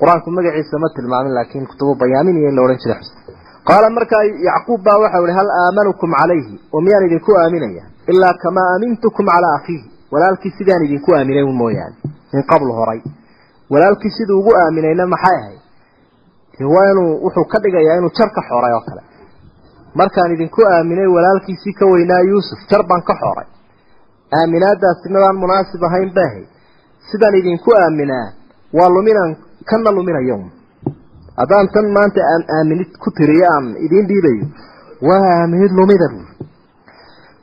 [0.00, 3.02] qur'aanku magaciisa ma tilmaamin laakiin kutubu bayaaminaya in la odhan jiray.
[3.68, 6.54] Qaala markaa yacquub baa waxau ihi hal aamanukum calayhi?
[6.74, 7.84] Oo miyaan idinku aaminaya?
[8.12, 9.86] Ilaa kamaa aamintukum calaa akhiihi.
[10.12, 11.96] Walaalkii sidaan idinku aaminay un mooyaane
[12.32, 13.00] min qabl horay.
[13.72, 15.60] Walaalkii siduu ugu aaminayna maxay ahayd?
[16.74, 19.02] Waa inuu wuxuu ka dhigayaa inuu jar ka xoray oo kale.
[19.98, 23.48] Markaan idinku aaminay walaalkiisii ka weynaa yuusuf jar baan ka xoray
[24.38, 26.44] aaminaadaasi midaan munaasib ahayn baahay
[27.10, 28.26] sidaan idinku aaminaa
[28.78, 29.36] waa luminaan
[29.70, 30.36] kana luminayo
[31.40, 34.44] haddaan tan maanta aan aaminid ku tiriyo aan idiin dhiibayo
[35.08, 36.32] waa aaminid lumida buuri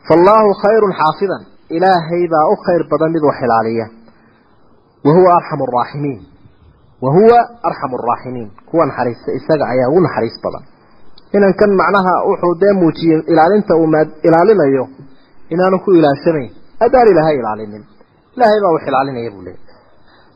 [0.08, 1.42] faallaahu khayrun xaafidan
[1.78, 3.86] ilaahay baa u khayr badan mid wax ilaaliya
[5.06, 6.20] wa huwa arxamu araaximiin
[7.04, 10.64] wa huwa arxamu araaximiin kuwa naxariista isaga ayaa ugu naxariis badan
[11.38, 13.88] inankan macnaha wuxuu dee muujiyey ilaalinta uu
[14.28, 14.84] ilaalinayo
[15.54, 16.50] inaanu ku ilaashanayn
[16.86, 17.84] adaan ilaahay ilaalinin
[18.36, 19.62] ilaahay baa wax ilaalinaya buu leeyay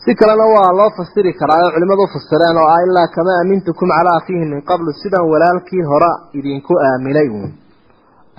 [0.03, 4.17] si kalena waa loo fasiri karaa oo culimadu fasireen oo ah ilaa kama aamintukum calaa
[4.19, 7.51] akhiihi min qablu sidaan walaalkii hore idinku aaminay uun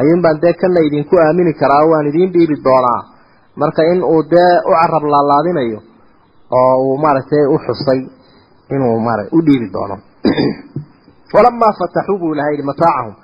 [0.01, 3.01] ayuun baan dee kana idinku aamini karaa waan idiin dhiibi doonaa.
[3.61, 5.81] Marka in uu dee u carab laalaadinayo
[6.59, 8.01] oo uu maaragtay u xusay
[8.75, 9.97] inuu maara u dhiibi doono.
[11.33, 13.15] Falamaa fataxuu buu ilahay yihi mataacahum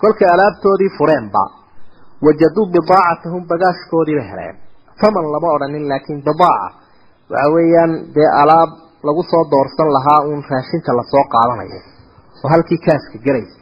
[0.00, 1.42] kolkay alaabtoodii fureenba
[2.26, 4.56] wajaduu bidaacatahum bagaashkoodii bay heleen.
[5.00, 6.83] Faman lama odhanin laakiin bidaaca
[7.32, 8.70] waxa weeyaan dee alaab
[9.06, 11.80] lagu soo doorsan lahaa uun raashinka la soo qaadanayo.
[12.44, 13.56] Oo halkii kaaska gelaysa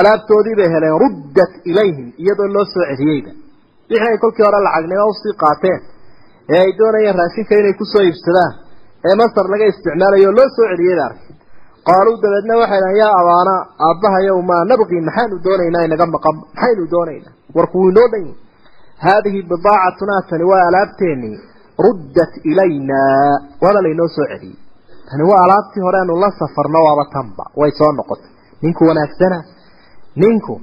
[0.00, 3.32] alaabtoodii bay heleen ruddat ilayhim iyadoo loo soo celiyeyba
[3.90, 5.80] wixii ay kolkii hore lacagnimo u sii qaateen.
[6.52, 8.52] Ee ay doonayeen raashinka inay ku soo iibsadaan.
[9.06, 11.34] Ee masar laga isticmaalayo loo soo celiyeyba arkay
[11.88, 13.54] qaaluu dabeedna waxay dhahan yaa abaana
[13.86, 17.32] aabbahayow maa nabqii maxaanu doonaynaa inaga maqan maxaynu doonaynaa?
[17.56, 18.36] Warku wuu inoo dhan yahi
[19.04, 21.36] haadihi bidaacatunaa tani waa alaabteenii
[21.84, 23.30] ruddat ilaynaa
[23.62, 24.56] waana laynoo soo celiyey.
[25.08, 28.30] Tani waa alaabtii hore aanu la safarno waaba tanba way soo noqotay.
[28.62, 29.38] Ninku wanaagsana.
[30.22, 30.54] Ninku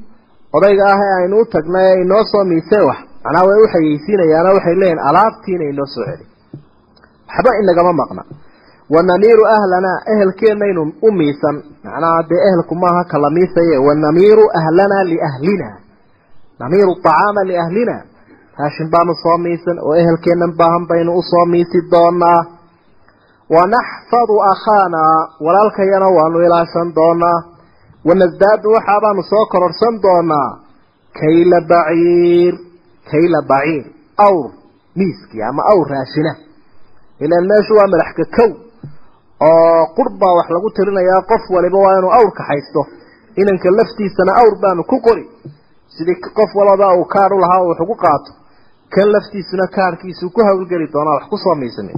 [0.58, 3.00] odayga ah ee aynu u tagnay ee inoo soo miisay wax.
[3.24, 6.26] Macnaha way u xayeysiinayaano waxay leeyihiin alaabtiina inoo soo celi
[7.30, 8.24] waxba inagama maqna.
[8.96, 11.56] Wanamiiru ahlanaa ehelkeennaynu u miisan.
[11.86, 13.78] Macnaha dee ehelku maaha kala miisaye.
[13.88, 15.70] Wanamiiru ahlanaa liahlina
[16.60, 17.96] namiiru acaama liahlina
[18.60, 22.42] raashin baanu soo miisan oo ehelkeennan baahan baynu u soo miisi doonaa
[23.56, 27.40] wanaxfadu akhaanaa walaalkayana waanu ilaashan doonaa
[28.08, 30.50] wanasdaadu waxaabaanu soo kororsan doonaa
[31.20, 32.54] kayla baciir
[33.12, 33.86] kayla baciir.
[34.28, 34.50] Awr
[34.96, 36.32] miiskii ama awr raashina.
[37.24, 38.52] Ilaan meeshu waa madaxka kow.
[39.48, 42.82] Oo qur baa wax lagu tirinayaa qof waliba waa inuu awr kaxaysto
[43.42, 45.24] inanka laftiisana awr baanu ku qori.
[45.96, 48.32] Sidii qof walaba uu kaadh u lahaa wax ugu qaato
[48.96, 51.94] kan laftiisuna kaadhkiisuu ku hawlgeli doonaa wax ku soo miisami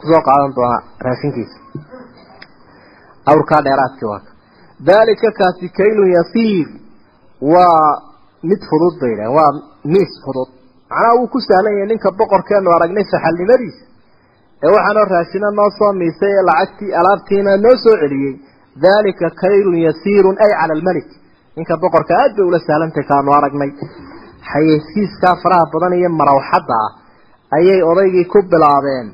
[0.00, 1.58] ku soo qaadan doonaa raashinkiisa.
[3.32, 4.20] Awrkaa dheeraadkii waa
[4.88, 6.66] daalika kaasi kaylun yasiir.
[7.52, 7.86] Waa
[8.50, 9.50] mid fudud bay yidhahen waa
[9.92, 10.48] miis fudud.
[10.90, 13.82] Macnaha wuu ku sahlan yahay ninka boqorkeenu aragnay saxalnimadiisa
[14.64, 18.34] ee waxaanoo raashina noo soo miisay ee lacagtii alaabtiina noo soo celiyey.
[18.84, 21.08] Daalika kaylun yasiirun ay cala almelik
[21.56, 23.70] ninka boqorka aad bay ula sahlantay kaanu aragnay
[24.50, 26.90] xayeysiiskaa faraha badan iyo marawxadda ah
[27.56, 29.06] ayay odaygii ku bilaabeen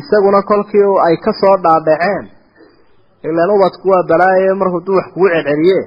[0.00, 2.24] isaguna kolkii ay ka soo dhaadhaceen.
[3.28, 5.78] Ilaan ubadku waa balaaye mar hadduu wax kugu celceliye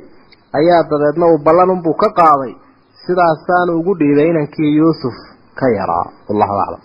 [0.59, 2.53] ayaa dabeedna uu ballan unbuu ka qaaday
[3.05, 5.17] sidaasaanu ugu dhiibay inankii yuusuf
[5.59, 6.05] ka yaraa.
[6.29, 6.81] Wallahu aclam